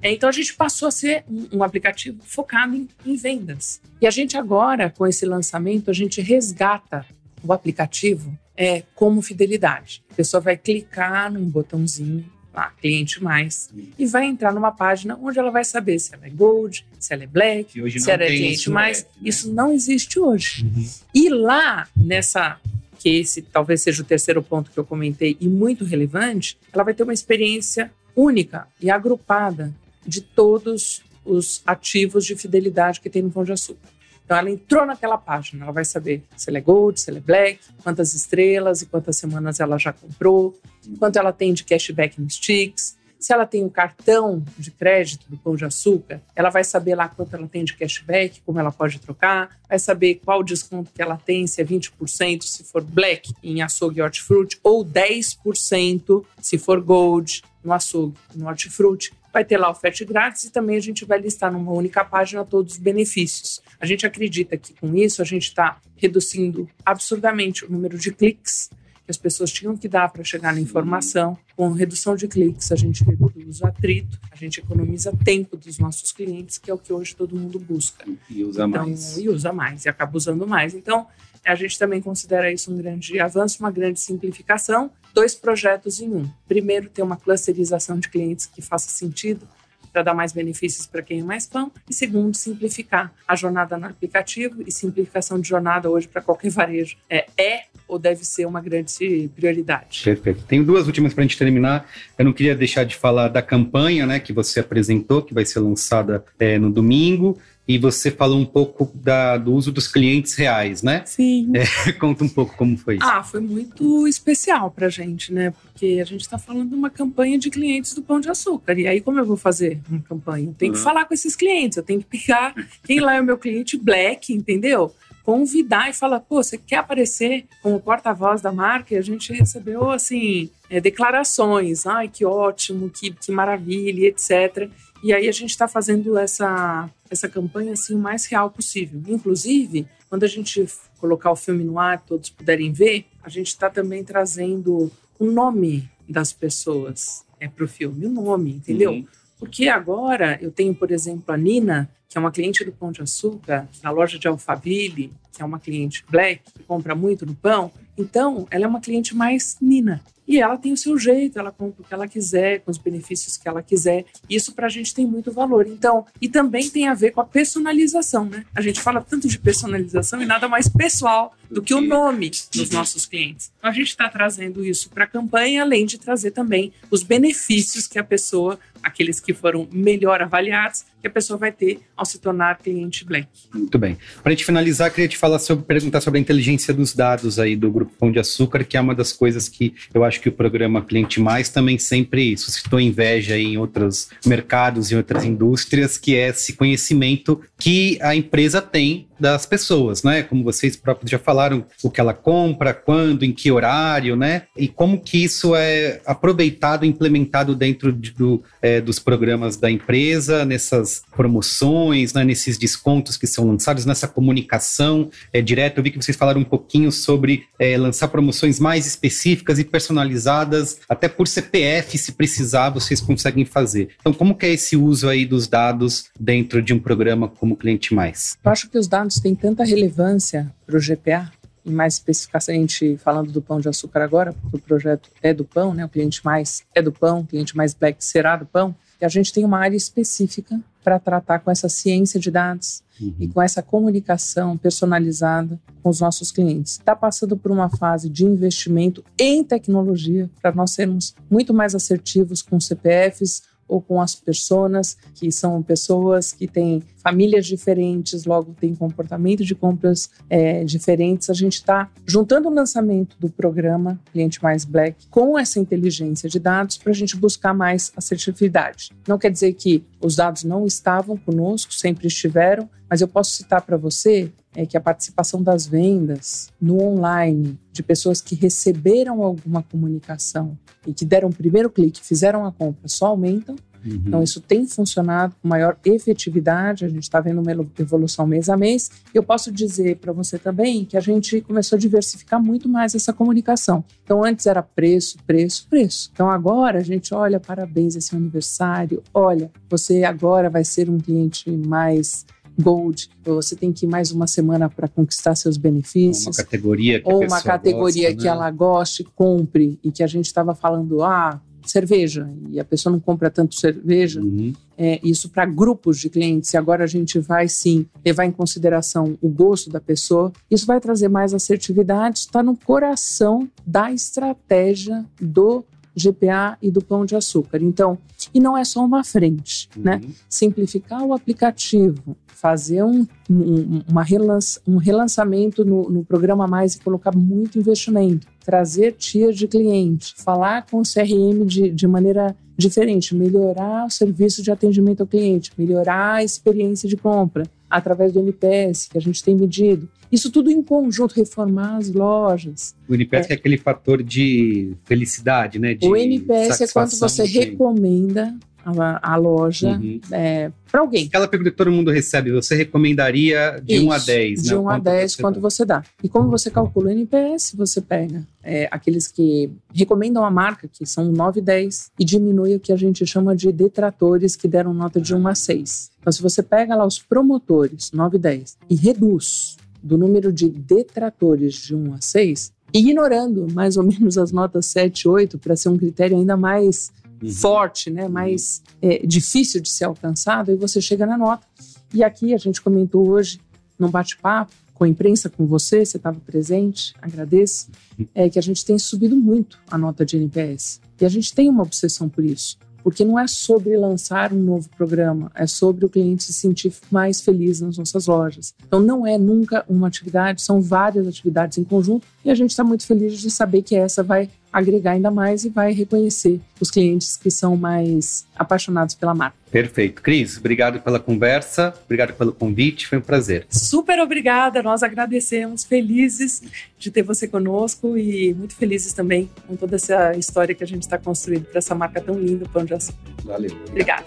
É, 0.01 0.11
então 0.11 0.29
a 0.29 0.31
gente 0.31 0.53
passou 0.53 0.87
a 0.87 0.91
ser 0.91 1.23
um, 1.29 1.57
um 1.57 1.63
aplicativo 1.63 2.19
focado 2.23 2.75
em, 2.75 2.87
em, 3.05 3.15
vendas. 3.15 3.81
E 4.01 4.07
a 4.07 4.11
gente 4.11 4.37
agora, 4.37 4.89
com 4.89 5.05
esse 5.07 5.25
lançamento, 5.25 5.89
a 5.89 5.93
gente 5.93 6.21
resgata 6.21 7.05
o 7.43 7.53
aplicativo 7.53 8.37
é, 8.55 8.83
como 8.93 9.21
fidelidade. 9.21 10.03
A 10.11 10.15
pessoa 10.15 10.41
vai 10.41 10.57
clicar 10.57 11.31
num 11.31 11.45
botãozinho 11.49 12.25
lá, 12.53 12.71
cliente 12.81 13.21
mais, 13.21 13.69
e 13.99 14.05
vai 14.05 14.25
entrar 14.25 14.53
numa 14.53 14.71
página 14.71 15.19
onde 15.21 15.37
ela 15.37 15.51
vai 15.51 15.65
saber 15.65 15.99
se 15.99 16.13
ela 16.15 16.25
é 16.25 16.29
gold, 16.29 16.85
se 16.97 17.13
ela 17.13 17.23
é 17.23 17.27
black, 17.27 17.99
se 17.99 18.09
ela 18.09 18.23
é 18.23 18.27
cliente 18.27 18.69
mais. 18.69 19.01
App, 19.01 19.09
né? 19.21 19.29
Isso 19.29 19.51
não 19.51 19.73
existe 19.73 20.19
hoje. 20.19 20.63
Uhum. 20.63 20.89
E 21.13 21.29
lá 21.29 21.87
nessa 21.95 22.57
que 23.05 23.19
esse 23.19 23.43
talvez 23.43 23.83
seja 23.83 24.01
o 24.01 24.05
terceiro 24.05 24.41
ponto 24.41 24.71
que 24.71 24.79
eu 24.79 24.83
comentei 24.83 25.37
e 25.39 25.47
muito 25.47 25.85
relevante, 25.85 26.57
ela 26.73 26.83
vai 26.83 26.91
ter 26.91 27.03
uma 27.03 27.13
experiência 27.13 27.93
única 28.15 28.67
e 28.81 28.89
agrupada 28.89 29.71
de 30.03 30.21
todos 30.21 31.03
os 31.23 31.61
ativos 31.67 32.25
de 32.25 32.35
fidelidade 32.35 32.99
que 32.99 33.07
tem 33.07 33.21
no 33.21 33.29
Pão 33.29 33.43
de 33.43 33.51
Açúcar. 33.51 33.89
Então, 34.25 34.35
ela 34.35 34.49
entrou 34.49 34.87
naquela 34.87 35.19
página, 35.19 35.65
ela 35.65 35.71
vai 35.71 35.85
saber 35.85 36.23
se 36.35 36.49
ela 36.49 36.57
é 36.57 36.61
Gold, 36.61 36.99
se 36.99 37.11
ela 37.11 37.19
é 37.19 37.21
Black, 37.21 37.59
quantas 37.83 38.15
estrelas 38.15 38.81
e 38.81 38.87
quantas 38.87 39.17
semanas 39.17 39.59
ela 39.59 39.77
já 39.77 39.93
comprou, 39.93 40.59
quanto 40.97 41.19
ela 41.19 41.31
tem 41.31 41.53
de 41.53 41.63
cashback 41.63 42.19
nos 42.19 42.33
Sticks, 42.33 42.97
se 43.25 43.33
ela 43.33 43.47
tem 43.47 43.63
um 43.63 43.69
cartão 43.69 44.45
de 44.55 44.69
crédito 44.69 45.25
do 45.27 45.35
Pão 45.35 45.55
de 45.55 45.65
Açúcar, 45.65 46.21
ela 46.35 46.51
vai 46.51 46.63
saber 46.63 46.93
lá 46.93 47.09
quanto 47.09 47.35
ela 47.35 47.47
tem 47.47 47.65
de 47.65 47.75
cashback, 47.75 48.39
como 48.45 48.59
ela 48.59 48.71
pode 48.71 48.99
trocar, 48.99 49.57
vai 49.67 49.79
saber 49.79 50.21
qual 50.23 50.43
desconto 50.43 50.91
que 50.93 51.01
ela 51.01 51.17
tem, 51.17 51.47
se 51.47 51.59
é 51.59 51.65
20% 51.65 52.43
se 52.43 52.63
for 52.63 52.83
black 52.83 53.33
em 53.41 53.63
açougue 53.63 53.97
e 53.97 54.03
hortifruti, 54.03 54.59
ou 54.61 54.85
10% 54.85 56.23
se 56.39 56.59
for 56.59 56.79
gold 56.79 57.41
no 57.63 57.73
açougue 57.73 58.15
e 58.35 58.37
no 58.37 58.45
hortifruti. 58.45 59.11
Vai 59.33 59.43
ter 59.43 59.57
lá 59.57 59.71
o 59.71 59.73
frete 59.73 60.05
grátis 60.05 60.43
e 60.43 60.51
também 60.51 60.77
a 60.77 60.81
gente 60.81 61.03
vai 61.03 61.17
listar 61.17 61.51
numa 61.51 61.71
única 61.71 62.05
página 62.05 62.45
todos 62.45 62.73
os 62.73 62.79
benefícios. 62.79 63.59
A 63.79 63.87
gente 63.87 64.05
acredita 64.05 64.55
que 64.55 64.75
com 64.75 64.95
isso 64.95 65.23
a 65.23 65.25
gente 65.25 65.45
está 65.47 65.79
reduzindo 65.97 66.69
absurdamente 66.85 67.65
o 67.65 67.71
número 67.71 67.97
de 67.97 68.11
cliques 68.11 68.69
que 69.05 69.11
as 69.11 69.17
pessoas 69.17 69.51
tinham 69.51 69.77
que 69.77 69.87
dar 69.87 70.09
para 70.11 70.23
chegar 70.23 70.53
na 70.53 70.59
informação. 70.59 71.37
Com 71.55 71.71
redução 71.71 72.15
de 72.15 72.27
cliques, 72.27 72.71
a 72.71 72.75
gente 72.75 73.03
reduz 73.03 73.61
o 73.61 73.67
atrito, 73.67 74.19
a 74.31 74.35
gente 74.35 74.59
economiza 74.59 75.15
tempo 75.23 75.55
dos 75.55 75.77
nossos 75.77 76.11
clientes, 76.11 76.57
que 76.57 76.69
é 76.69 76.73
o 76.73 76.77
que 76.77 76.91
hoje 76.91 77.15
todo 77.15 77.35
mundo 77.35 77.59
busca. 77.59 78.05
E 78.29 78.43
usa 78.43 78.65
então, 78.65 78.85
mais. 78.85 79.17
E 79.17 79.29
usa 79.29 79.53
mais, 79.53 79.85
e 79.85 79.89
acaba 79.89 80.17
usando 80.17 80.45
mais. 80.47 80.73
Então, 80.73 81.07
a 81.45 81.53
gente 81.53 81.77
também 81.77 82.01
considera 82.01 82.51
isso 82.51 82.73
um 82.73 82.77
grande 82.77 83.19
avanço, 83.19 83.57
uma 83.59 83.71
grande 83.71 83.99
simplificação. 83.99 84.91
Dois 85.13 85.35
projetos 85.35 86.01
em 86.01 86.09
um. 86.09 86.29
Primeiro, 86.47 86.89
ter 86.89 87.03
uma 87.03 87.15
clusterização 87.15 87.99
de 87.99 88.09
clientes 88.09 88.47
que 88.47 88.61
faça 88.61 88.89
sentido 88.89 89.47
para 89.95 90.03
dar 90.03 90.13
mais 90.13 90.33
benefícios 90.33 90.85
para 90.85 91.01
quem 91.01 91.21
é 91.21 91.23
mais 91.23 91.45
fã. 91.45 91.71
E 91.89 91.93
segundo, 91.93 92.35
simplificar 92.35 93.13
a 93.25 93.33
jornada 93.33 93.77
no 93.77 93.85
aplicativo 93.85 94.61
e 94.67 94.69
simplificação 94.69 95.39
de 95.39 95.47
jornada 95.47 95.89
hoje 95.89 96.05
para 96.05 96.21
qualquer 96.21 96.51
varejo 96.51 96.97
é, 97.09 97.25
é 97.37 97.63
ou 97.87 97.97
deve 97.97 98.25
ser 98.25 98.45
uma 98.45 98.59
grande 98.59 99.29
prioridade. 99.33 100.01
Perfeito. 100.03 100.43
Tenho 100.43 100.65
duas 100.65 100.85
últimas 100.87 101.13
para 101.13 101.23
a 101.23 101.25
gente 101.25 101.37
terminar. 101.37 101.89
Eu 102.17 102.25
não 102.25 102.33
queria 102.33 102.53
deixar 102.53 102.83
de 102.83 102.93
falar 102.93 103.29
da 103.29 103.41
campanha 103.41 104.05
né, 104.05 104.19
que 104.19 104.33
você 104.33 104.59
apresentou, 104.59 105.21
que 105.21 105.33
vai 105.33 105.45
ser 105.45 105.59
lançada 105.61 106.25
é, 106.37 106.59
no 106.59 106.69
domingo. 106.69 107.37
E 107.67 107.77
você 107.77 108.11
falou 108.11 108.37
um 108.37 108.45
pouco 108.45 108.91
da, 108.93 109.37
do 109.37 109.53
uso 109.53 109.71
dos 109.71 109.87
clientes 109.87 110.35
reais, 110.35 110.83
né? 110.83 111.03
Sim. 111.05 111.51
É, 111.55 111.91
conta 111.93 112.23
um 112.23 112.29
pouco 112.29 112.55
como 112.55 112.77
foi 112.77 112.97
isso. 112.97 113.05
Ah, 113.05 113.23
foi 113.23 113.39
muito 113.39 114.07
especial 114.07 114.69
pra 114.69 114.87
gente, 114.87 115.33
né? 115.33 115.51
Porque 115.51 115.99
a 115.99 116.05
gente 116.05 116.21
está 116.21 116.37
falando 116.37 116.69
de 116.69 116.75
uma 116.75 116.89
campanha 116.89 117.39
de 117.39 117.49
clientes 117.49 117.93
do 117.93 118.03
Pão 118.03 118.19
de 118.19 118.29
Açúcar. 118.29 118.77
E 118.77 118.87
aí, 118.87 119.01
como 119.01 119.19
eu 119.19 119.25
vou 119.25 119.37
fazer 119.37 119.79
uma 119.89 120.01
campanha? 120.01 120.49
Eu 120.49 120.53
tenho 120.53 120.73
que 120.73 120.77
uhum. 120.77 120.83
falar 120.83 121.05
com 121.05 121.13
esses 121.13 121.35
clientes, 121.35 121.77
eu 121.77 121.83
tenho 121.83 121.99
que 121.99 122.19
pegar 122.19 122.53
quem 122.83 122.99
lá 122.99 123.15
é 123.15 123.21
o 123.21 123.25
meu 123.25 123.37
cliente 123.37 123.77
black, 123.77 124.31
entendeu? 124.31 124.93
convidar 125.25 125.89
e 125.89 125.93
falar, 125.93 126.19
pô, 126.19 126.43
você 126.43 126.55
quer 126.55 126.77
aparecer 126.77 127.45
como 127.63 127.79
porta-voz 127.79 128.43
da 128.43 128.51
marca? 128.51 128.93
E 128.93 128.97
a 128.97 129.01
gente 129.01 129.33
recebeu, 129.33 129.89
assim, 129.89 130.51
é, 130.69 130.79
declarações, 130.79 131.87
ai, 131.87 132.07
que 132.07 132.23
ótimo, 132.23 132.91
que, 132.91 133.11
que 133.11 133.31
maravilha, 133.31 134.07
etc. 134.07 134.69
E 135.05 135.13
aí 135.13 135.29
a 135.29 135.31
gente 135.31 135.51
está 135.51 135.67
fazendo 135.67 136.17
essa, 136.17 136.89
essa 137.11 137.29
campanha, 137.29 137.73
assim, 137.73 137.93
o 137.93 137.99
mais 137.99 138.25
real 138.25 138.49
possível. 138.49 138.99
Inclusive, 139.07 139.85
quando 140.09 140.23
a 140.23 140.27
gente 140.27 140.65
colocar 140.99 141.29
o 141.31 141.35
filme 141.35 141.63
no 141.63 141.77
ar, 141.77 142.01
todos 142.01 142.31
puderem 142.31 142.73
ver, 142.73 143.05
a 143.21 143.29
gente 143.29 143.49
está 143.49 143.69
também 143.69 144.03
trazendo 144.03 144.91
o 145.19 145.25
nome 145.29 145.87
das 146.09 146.33
pessoas 146.33 147.23
é, 147.39 147.47
para 147.47 147.63
o 147.63 147.67
filme, 147.67 148.07
o 148.07 148.09
nome, 148.09 148.53
entendeu? 148.53 148.93
Uhum. 148.93 149.07
Porque 149.37 149.69
agora 149.69 150.39
eu 150.41 150.49
tenho, 150.49 150.73
por 150.73 150.89
exemplo, 150.89 151.31
a 151.31 151.37
Nina, 151.37 151.87
que 152.09 152.17
é 152.17 152.19
uma 152.19 152.31
cliente 152.31 152.65
do 152.65 152.71
Pão 152.71 152.91
de 152.91 153.03
Açúcar, 153.03 153.69
na 153.83 153.91
loja 153.91 154.17
de 154.17 154.27
Alphaville, 154.27 155.13
que 155.31 155.39
é 155.39 155.45
uma 155.45 155.59
cliente 155.59 156.03
black, 156.09 156.51
que 156.51 156.63
compra 156.63 156.95
muito 156.95 157.27
no 157.27 157.35
pão. 157.35 157.71
Então, 157.95 158.47
ela 158.49 158.65
é 158.65 158.67
uma 158.67 158.81
cliente 158.81 159.15
mais 159.15 159.55
Nina. 159.61 160.01
E 160.27 160.39
ela 160.39 160.57
tem 160.57 160.73
o 160.73 160.77
seu 160.77 160.97
jeito, 160.97 161.37
ela 161.37 161.51
compra 161.51 161.81
o 161.81 161.87
que 161.87 161.93
ela 161.93 162.07
quiser, 162.07 162.59
com 162.61 162.71
os 162.71 162.77
benefícios 162.77 163.37
que 163.37 163.47
ela 163.47 163.61
quiser. 163.61 164.05
Isso 164.29 164.53
para 164.53 164.67
a 164.67 164.69
gente 164.69 164.93
tem 164.93 165.05
muito 165.05 165.31
valor. 165.31 165.67
Então, 165.67 166.05
e 166.21 166.27
também 166.27 166.69
tem 166.69 166.87
a 166.87 166.93
ver 166.93 167.11
com 167.11 167.21
a 167.21 167.25
personalização, 167.25 168.25
né? 168.25 168.45
A 168.55 168.61
gente 168.61 168.81
fala 168.81 169.01
tanto 169.01 169.27
de 169.27 169.37
personalização 169.37 170.21
e 170.21 170.25
nada 170.25 170.47
mais 170.47 170.67
pessoal 170.67 171.35
do 171.49 171.61
que 171.61 171.73
o 171.73 171.81
nome 171.81 172.31
dos 172.53 172.69
nossos 172.71 173.05
clientes. 173.05 173.51
Então, 173.57 173.69
a 173.69 173.73
gente 173.73 173.89
está 173.89 174.09
trazendo 174.09 174.65
isso 174.65 174.89
para 174.89 175.03
a 175.03 175.07
campanha, 175.07 175.61
além 175.61 175.85
de 175.85 175.97
trazer 175.97 176.31
também 176.31 176.73
os 176.89 177.03
benefícios 177.03 177.87
que 177.87 177.99
a 177.99 178.03
pessoa, 178.03 178.59
aqueles 178.85 179.19
que 179.19 179.33
foram 179.33 179.67
melhor 179.71 180.21
avaliados, 180.21 180.85
que 181.01 181.07
a 181.07 181.09
pessoa 181.09 181.37
vai 181.37 181.51
ter 181.51 181.79
ao 181.97 182.05
se 182.05 182.19
tornar 182.19 182.57
cliente 182.59 183.03
Black. 183.03 183.27
Muito 183.53 183.77
bem. 183.77 183.97
Para 184.21 184.31
a 184.31 184.35
gente 184.35 184.45
finalizar, 184.45 184.91
queria 184.91 185.07
te 185.07 185.17
falar 185.17 185.39
sobre, 185.39 185.65
perguntar 185.65 186.01
sobre 186.01 186.19
a 186.19 186.21
inteligência 186.21 186.73
dos 186.73 186.93
dados 186.93 187.39
aí 187.39 187.55
do 187.55 187.71
Grupo 187.71 187.93
Pão 187.99 188.11
de 188.11 188.19
Açúcar, 188.19 188.63
que 188.63 188.77
é 188.77 188.81
uma 188.81 188.93
das 188.93 189.11
coisas 189.11 189.49
que 189.49 189.73
eu 189.93 190.03
acho 190.03 190.21
que 190.21 190.29
o 190.29 190.31
programa 190.31 190.83
Cliente 190.83 191.19
Mais 191.19 191.49
também 191.49 191.77
sempre 191.77 192.37
suscitou 192.37 192.79
inveja 192.79 193.37
em 193.37 193.57
outros 193.57 194.09
mercados 194.25 194.91
e 194.91 194.95
outras 194.95 195.23
indústrias, 195.23 195.97
que 195.97 196.15
é 196.15 196.29
esse 196.29 196.53
conhecimento 196.53 197.41
que 197.57 197.97
a 198.01 198.15
empresa 198.15 198.61
tem 198.61 199.07
das 199.19 199.45
pessoas, 199.45 200.03
né? 200.03 200.23
Como 200.23 200.43
vocês 200.43 200.75
próprios 200.75 201.09
já 201.09 201.17
falaram, 201.17 201.65
o 201.81 201.89
que 201.89 202.01
ela 202.01 202.13
compra, 202.13 202.73
quando, 202.73 203.23
em 203.23 203.31
que 203.31 203.51
horário, 203.51 204.15
né? 204.15 204.43
E 204.57 204.67
como 204.67 204.99
que 204.99 205.23
isso 205.23 205.55
é 205.55 206.01
aproveitado, 206.05 206.85
implementado 206.85 207.55
dentro 207.55 207.93
de, 207.93 208.11
do, 208.11 208.43
é, 208.61 208.74
dos 208.81 208.99
programas 208.99 209.57
da 209.57 209.69
empresa, 209.69 210.45
nessas 210.45 211.03
promoções, 211.15 212.13
né? 212.13 212.23
nesses 212.23 212.57
descontos 212.57 213.17
que 213.17 213.27
são 213.27 213.47
lançados, 213.47 213.85
nessa 213.85 214.07
comunicação 214.07 215.09
é, 215.33 215.41
direta. 215.41 215.79
Eu 215.79 215.83
vi 215.83 215.91
que 215.91 216.01
vocês 216.01 216.17
falaram 216.17 216.41
um 216.41 216.45
pouquinho 216.45 216.91
sobre 216.91 217.45
é, 217.59 217.77
lançar 217.77 218.07
promoções 218.07 218.59
mais 218.59 218.85
específicas 218.85 219.59
e 219.59 219.63
personalizadas, 219.63 220.79
até 220.87 221.07
por 221.07 221.27
CPF, 221.27 221.97
se 221.97 222.13
precisar, 222.13 222.69
vocês 222.69 223.01
conseguem 223.01 223.45
fazer. 223.45 223.89
Então, 223.99 224.13
como 224.13 224.35
que 224.35 224.45
é 224.45 224.53
esse 224.53 224.75
uso 224.75 225.09
aí 225.09 225.25
dos 225.25 225.47
dados 225.47 226.05
dentro 226.19 226.61
de 226.61 226.73
um 226.73 226.79
programa 226.79 227.27
como 227.27 227.55
Cliente 227.55 227.93
Mais? 227.93 228.37
Eu 228.43 228.51
acho 228.51 228.69
que 228.69 228.77
os 228.77 228.87
dados 228.87 229.15
têm 229.19 229.35
tanta 229.35 229.63
relevância 229.63 230.51
para 230.65 230.77
o 230.77 230.79
GPA, 230.79 231.31
mais 231.71 231.95
especificamente 231.95 232.97
falando 232.97 233.31
do 233.31 233.41
pão 233.41 233.59
de 233.59 233.67
açúcar 233.67 234.03
agora, 234.03 234.33
porque 234.33 234.57
o 234.57 234.59
projeto 234.59 235.09
é 235.21 235.33
do 235.33 235.43
pão, 235.43 235.73
né? 235.73 235.85
o 235.85 235.89
cliente 235.89 236.23
mais 236.23 236.63
é 236.73 236.81
do 236.81 236.91
pão, 236.91 237.21
o 237.21 237.25
cliente 237.25 237.55
mais 237.55 237.73
black 237.73 238.03
será 238.03 238.35
do 238.35 238.45
pão, 238.45 238.75
e 238.99 239.05
a 239.05 239.09
gente 239.09 239.33
tem 239.33 239.43
uma 239.43 239.59
área 239.59 239.75
específica 239.75 240.59
para 240.83 240.99
tratar 240.99 241.39
com 241.39 241.49
essa 241.49 241.67
ciência 241.67 242.19
de 242.19 242.29
dados 242.29 242.83
uhum. 243.01 243.15
e 243.19 243.27
com 243.27 243.41
essa 243.41 243.61
comunicação 243.61 244.55
personalizada 244.55 245.59
com 245.81 245.89
os 245.89 245.99
nossos 245.99 246.31
clientes. 246.31 246.73
Está 246.73 246.95
passando 246.95 247.35
por 247.35 247.51
uma 247.51 247.69
fase 247.69 248.09
de 248.09 248.23
investimento 248.23 249.03
em 249.17 249.43
tecnologia 249.43 250.29
para 250.41 250.53
nós 250.53 250.71
sermos 250.71 251.15
muito 251.29 251.53
mais 251.53 251.73
assertivos 251.73 252.41
com 252.41 252.59
CPFs, 252.59 253.41
ou 253.67 253.81
com 253.81 254.01
as 254.01 254.15
pessoas, 254.15 254.97
que 255.13 255.31
são 255.31 255.61
pessoas 255.61 256.31
que 256.31 256.47
têm 256.47 256.83
famílias 256.97 257.45
diferentes, 257.45 258.25
logo 258.25 258.55
têm 258.59 258.73
comportamento 258.73 259.43
de 259.43 259.53
compras 259.53 260.09
é, 260.29 260.63
diferentes. 260.63 261.29
A 261.29 261.33
gente 261.33 261.55
está 261.55 261.89
juntando 262.05 262.49
o 262.49 262.53
lançamento 262.53 263.15
do 263.19 263.29
programa 263.29 263.99
Cliente 264.11 264.41
Mais 264.41 264.65
Black 264.65 265.07
com 265.09 265.37
essa 265.37 265.59
inteligência 265.59 266.29
de 266.29 266.39
dados 266.39 266.77
para 266.77 266.91
a 266.91 266.95
gente 266.95 267.15
buscar 267.15 267.53
mais 267.53 267.91
assertividade. 267.95 268.91
Não 269.07 269.17
quer 269.17 269.31
dizer 269.31 269.53
que 269.53 269.83
os 270.01 270.15
dados 270.15 270.43
não 270.43 270.65
estavam 270.65 271.17
conosco, 271.17 271.73
sempre 271.73 272.07
estiveram, 272.07 272.69
mas 272.89 273.01
eu 273.01 273.07
posso 273.07 273.31
citar 273.31 273.61
para 273.61 273.77
você 273.77 274.31
é 274.55 274.65
que 274.65 274.77
a 274.77 274.81
participação 274.81 275.43
das 275.43 275.67
vendas 275.67 276.49
no 276.61 276.81
online, 276.81 277.59
de 277.73 277.83
pessoas 277.83 278.21
que 278.21 278.35
receberam 278.35 279.21
alguma 279.21 279.61
comunicação 279.61 280.57
e 280.85 280.93
que 280.93 281.05
deram 281.05 281.29
o 281.29 281.33
primeiro 281.33 281.69
clique, 281.69 282.01
fizeram 282.01 282.45
a 282.45 282.51
compra, 282.51 282.87
só 282.87 283.07
aumentam. 283.07 283.55
Uhum. 283.85 284.01
Então, 284.07 284.23
isso 284.23 284.41
tem 284.41 284.65
funcionado 284.65 285.35
com 285.39 285.47
maior 285.47 285.77
efetividade, 285.85 286.83
a 286.83 286.87
gente 286.87 287.03
está 287.03 287.19
vendo 287.19 287.39
uma 287.39 287.51
evolução 287.77 288.25
mês 288.25 288.49
a 288.49 288.57
mês. 288.57 288.89
Eu 289.13 289.21
posso 289.21 289.51
dizer 289.51 289.97
para 289.97 290.11
você 290.11 290.39
também 290.39 290.85
que 290.85 290.97
a 290.97 290.99
gente 290.99 291.39
começou 291.41 291.75
a 291.75 291.79
diversificar 291.79 292.41
muito 292.41 292.67
mais 292.67 292.95
essa 292.95 293.13
comunicação. 293.13 293.83
Então, 294.03 294.23
antes 294.23 294.47
era 294.47 294.63
preço, 294.63 295.17
preço, 295.27 295.67
preço. 295.69 296.09
Então, 296.13 296.31
agora 296.31 296.79
a 296.79 296.83
gente 296.83 297.13
olha, 297.13 297.39
parabéns, 297.39 297.95
esse 297.95 298.15
é 298.15 298.17
aniversário, 298.17 299.03
olha, 299.13 299.51
você 299.69 300.03
agora 300.03 300.49
vai 300.49 300.63
ser 300.63 300.89
um 300.89 300.97
cliente 300.97 301.51
mais 301.51 302.25
Gold, 302.59 303.09
você 303.23 303.55
tem 303.55 303.71
que 303.71 303.85
ir 303.85 303.89
mais 303.89 304.11
uma 304.11 304.27
semana 304.27 304.69
para 304.69 304.87
conquistar 304.87 305.35
seus 305.35 305.57
benefícios. 305.57 306.37
Uma 306.37 306.43
categoria 306.43 307.01
que 307.01 307.11
Ou 307.11 307.23
uma 307.23 307.41
categoria 307.41 308.09
gosta, 308.09 308.17
que 308.17 308.23
né? 308.23 308.29
ela 308.29 308.51
goste, 308.51 309.03
compre, 309.15 309.79
e 309.83 309.91
que 309.91 310.03
a 310.03 310.07
gente 310.07 310.25
estava 310.25 310.55
falando, 310.55 311.03
ah, 311.03 311.41
cerveja, 311.65 312.29
e 312.49 312.59
a 312.59 312.65
pessoa 312.65 312.93
não 312.93 312.99
compra 312.99 313.29
tanto 313.29 313.55
cerveja. 313.55 314.21
Uhum. 314.21 314.53
É, 314.77 314.99
isso 315.03 315.29
para 315.29 315.45
grupos 315.45 315.99
de 315.99 316.09
clientes, 316.09 316.53
e 316.53 316.57
agora 316.57 316.83
a 316.83 316.87
gente 316.87 317.17
vai 317.19 317.47
sim 317.47 317.85
levar 318.03 318.25
em 318.25 318.31
consideração 318.31 319.17
o 319.21 319.29
gosto 319.29 319.69
da 319.69 319.79
pessoa. 319.79 320.31
Isso 320.51 320.65
vai 320.65 320.79
trazer 320.79 321.07
mais 321.07 321.33
assertividade, 321.33 322.19
está 322.19 322.43
no 322.43 322.57
coração 322.57 323.49
da 323.65 323.91
estratégia 323.91 325.05
do 325.19 325.63
GPA 325.95 326.57
e 326.61 326.69
do 326.69 326.83
pão 326.83 327.05
de 327.05 327.15
açúcar. 327.15 327.61
Então, 327.61 327.97
e 328.33 328.39
não 328.39 328.57
é 328.57 328.65
só 328.65 328.83
uma 328.83 329.03
frente, 329.03 329.69
né? 329.75 329.95
uhum. 329.95 330.01
né? 330.01 330.13
Simplificar 330.27 331.03
o 331.03 331.13
aplicativo, 331.13 332.15
fazer 332.27 332.83
um, 332.83 333.07
um, 333.29 333.81
relança, 334.01 334.59
um 334.67 334.77
relançamento 334.77 335.63
no, 335.63 335.89
no 335.89 336.03
programa 336.03 336.45
mais 336.45 336.75
e 336.75 336.79
colocar 336.79 337.15
muito 337.15 337.57
investimento, 337.57 338.27
trazer 338.43 338.93
tia 338.93 339.31
de 339.31 339.47
cliente, 339.47 340.13
falar 340.17 340.65
com 340.65 340.79
o 340.79 340.83
CRM 340.83 341.45
de, 341.45 341.71
de 341.71 341.87
maneira 341.87 342.35
diferente, 342.57 343.15
melhorar 343.15 343.85
o 343.85 343.89
serviço 343.89 344.43
de 344.43 344.51
atendimento 344.51 345.01
ao 345.01 345.07
cliente, 345.07 345.51
melhorar 345.57 346.15
a 346.15 346.23
experiência 346.23 346.87
de 346.87 346.95
compra 346.95 347.43
através 347.69 348.13
do 348.13 348.19
NPS 348.19 348.87
que 348.87 348.97
a 348.97 349.01
gente 349.01 349.23
tem 349.23 349.35
medido. 349.35 349.89
Isso 350.15 350.31
tudo 350.31 350.49
em 350.49 350.63
conjunto, 350.63 351.11
reformar 351.11 351.75
as 351.75 351.91
lojas. 351.91 352.73
O 352.87 352.95
NPS 352.95 353.29
é, 353.29 353.33
é 353.33 353.35
aquele 353.35 353.57
fator 353.57 354.01
de 354.01 354.71
felicidade, 354.85 355.59
né? 355.59 355.73
De 355.73 355.85
o 355.85 355.93
NPS 355.93 356.61
é 356.61 356.67
quando 356.69 356.97
você 356.97 357.25
recomenda 357.25 358.33
a, 358.63 359.13
a 359.13 359.15
loja 359.17 359.71
uhum. 359.71 359.99
é, 360.09 360.53
para 360.71 360.79
alguém. 360.79 361.07
Aquela 361.07 361.27
pergunta 361.27 361.51
que 361.51 361.57
todo 361.57 361.69
mundo 361.69 361.91
recebe, 361.91 362.31
você 362.31 362.55
recomendaria 362.55 363.61
de 363.61 363.75
Isso, 363.75 363.87
1 363.87 363.91
a 363.91 363.97
10, 363.97 364.43
De 364.43 364.49
né? 364.51 364.55
1 364.57 364.69
a 364.69 364.79
10, 364.79 365.11
você 365.11 365.21
quanto 365.21 365.41
você 365.41 365.65
dá. 365.65 365.83
E 366.01 366.07
como 366.07 366.29
você 366.29 366.49
calcula 366.49 366.87
o 366.87 366.91
NPS, 366.91 367.53
você 367.57 367.81
pega 367.81 368.25
é, 368.41 368.69
aqueles 368.71 369.09
que 369.09 369.51
recomendam 369.73 370.23
a 370.23 370.31
marca, 370.31 370.65
que 370.71 370.85
são 370.85 371.11
9 371.11 371.41
e 371.41 371.43
10, 371.43 371.91
e 371.99 372.05
diminui 372.05 372.55
o 372.55 372.59
que 372.61 372.71
a 372.71 372.77
gente 372.77 373.05
chama 373.05 373.35
de 373.35 373.51
detratores, 373.51 374.37
que 374.37 374.47
deram 374.47 374.73
nota 374.73 375.01
de 375.01 375.13
1 375.13 375.27
a 375.27 375.35
6. 375.35 375.91
Então, 375.99 376.13
se 376.13 376.21
você 376.21 376.41
pega 376.41 376.73
lá 376.73 376.85
os 376.85 376.99
promotores, 376.99 377.91
9 377.91 378.15
e 378.15 378.19
10, 378.21 378.57
e 378.69 378.75
reduz 378.75 379.57
do 379.85 379.99
número 379.99 380.33
de 380.33 380.49
detratores 380.49 381.53
de 381.53 381.75
1 381.75 381.93
a 381.93 382.01
6, 382.01 382.51
ignorando 382.73 383.47
mais 383.53 383.77
ou 383.77 383.83
menos 383.83 384.17
as 384.17 384.31
notas 384.31 384.65
7 384.65 385.01
e 385.01 385.07
8 385.07 385.37
para 385.37 385.55
ser 385.55 385.69
um 385.69 385.77
critério 385.77 386.17
ainda 386.17 386.35
mais 386.35 386.91
uhum. 387.21 387.29
forte, 387.29 387.91
né, 387.91 388.07
mais 388.09 388.63
é, 388.81 389.05
difícil 389.05 389.61
de 389.61 389.69
ser 389.69 389.85
alcançado, 389.85 390.51
e 390.51 390.55
você 390.55 390.81
chega 390.81 391.05
na 391.05 391.15
nota. 391.15 391.45
E 391.93 392.03
aqui 392.03 392.33
a 392.33 392.37
gente 392.37 392.59
comentou 392.61 393.07
hoje, 393.07 393.39
num 393.77 393.89
bate-papo, 393.89 394.51
com 394.73 394.83
a 394.83 394.89
imprensa, 394.89 395.29
com 395.29 395.45
você, 395.45 395.85
você 395.85 395.97
estava 395.97 396.19
presente, 396.19 396.95
agradeço, 396.99 397.69
é 398.13 398.27
que 398.27 398.39
a 398.39 398.41
gente 398.41 398.65
tem 398.65 398.77
subido 398.79 399.15
muito 399.15 399.59
a 399.69 399.77
nota 399.77 400.03
de 400.03 400.17
NPS. 400.17 400.81
E 400.99 401.05
a 401.05 401.09
gente 401.09 401.33
tem 401.33 401.47
uma 401.47 401.63
obsessão 401.63 402.09
por 402.09 402.25
isso 402.25 402.57
porque 402.85 403.03
não 403.03 403.17
é 403.17 403.25
sobre 403.25 403.75
lançar 403.75 404.31
um 404.31 404.39
novo 404.39 404.69
programa, 404.77 405.31
é 405.33 405.47
sobre 405.47 405.85
o 405.85 405.89
cliente 405.89 406.23
se 406.25 406.31
sentir 406.31 406.71
mais 406.91 407.19
feliz 407.19 407.59
nas 407.59 407.79
nossas 407.79 408.05
lojas. 408.05 408.53
Então 408.63 408.79
não 408.79 409.07
é 409.07 409.17
nunca 409.17 409.65
uma 409.67 409.87
atividade, 409.87 410.43
são 410.43 410.61
várias 410.61 411.07
atividades 411.07 411.57
em 411.57 411.63
conjunto 411.63 412.05
e 412.23 412.29
a 412.29 412.35
gente 412.35 412.51
está 412.51 412.63
muito 412.63 412.85
feliz 412.85 413.19
de 413.19 413.31
saber 413.31 413.63
que 413.63 413.75
essa 413.75 414.03
vai 414.03 414.29
agregar 414.55 414.91
ainda 414.91 415.11
mais 415.11 415.43
e 415.43 415.49
vai 415.49 415.73
reconhecer 415.73 416.39
os 416.61 416.71
clientes 416.71 417.17
que 417.17 417.29
são 417.29 417.57
mais 417.57 418.25
apaixonados 418.33 418.95
pela 418.95 419.13
marca. 419.13 419.35
Perfeito. 419.51 420.01
Cris, 420.01 420.37
obrigado 420.37 420.79
pela 420.79 420.97
conversa, 420.97 421.73
obrigado 421.83 422.13
pelo 422.13 422.31
convite, 422.31 422.87
foi 422.87 422.97
um 422.97 423.01
prazer. 423.01 423.45
Super 423.49 423.99
obrigada, 423.99 424.63
nós 424.63 424.81
agradecemos, 424.81 425.65
felizes 425.65 426.41
de 426.79 426.89
ter 426.89 427.03
você 427.03 427.27
conosco 427.27 427.97
e 427.97 428.33
muito 428.33 428.55
felizes 428.55 428.93
também 428.93 429.29
com 429.45 429.57
toda 429.57 429.75
essa 429.75 430.15
história 430.15 430.55
que 430.55 430.63
a 430.63 430.67
gente 430.67 430.83
está 430.83 430.97
construindo 430.97 431.43
para 431.43 431.57
essa 431.57 431.75
marca 431.75 431.99
tão 431.99 432.17
linda, 432.17 432.47
Pão 432.47 432.63
de 432.63 432.73
Açúcar. 432.73 432.97
Valeu. 433.25 433.51
Obrigada. 433.67 434.05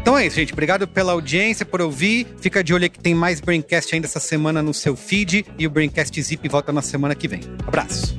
Então 0.00 0.16
é 0.16 0.26
isso, 0.26 0.36
gente. 0.36 0.52
Obrigado 0.52 0.88
pela 0.88 1.12
audiência, 1.12 1.64
por 1.64 1.80
ouvir. 1.80 2.26
Fica 2.40 2.64
de 2.64 2.72
olho 2.72 2.90
que 2.90 2.98
tem 2.98 3.14
mais 3.14 3.40
Braincast 3.40 3.94
ainda 3.94 4.06
essa 4.06 4.20
semana 4.20 4.62
no 4.62 4.72
seu 4.72 4.96
feed. 4.96 5.44
E 5.58 5.66
o 5.66 5.70
Braincast 5.70 6.20
Zip 6.22 6.48
volta 6.48 6.72
na 6.72 6.82
semana 6.82 7.14
que 7.14 7.28
vem. 7.28 7.40
Abraço. 7.66 8.16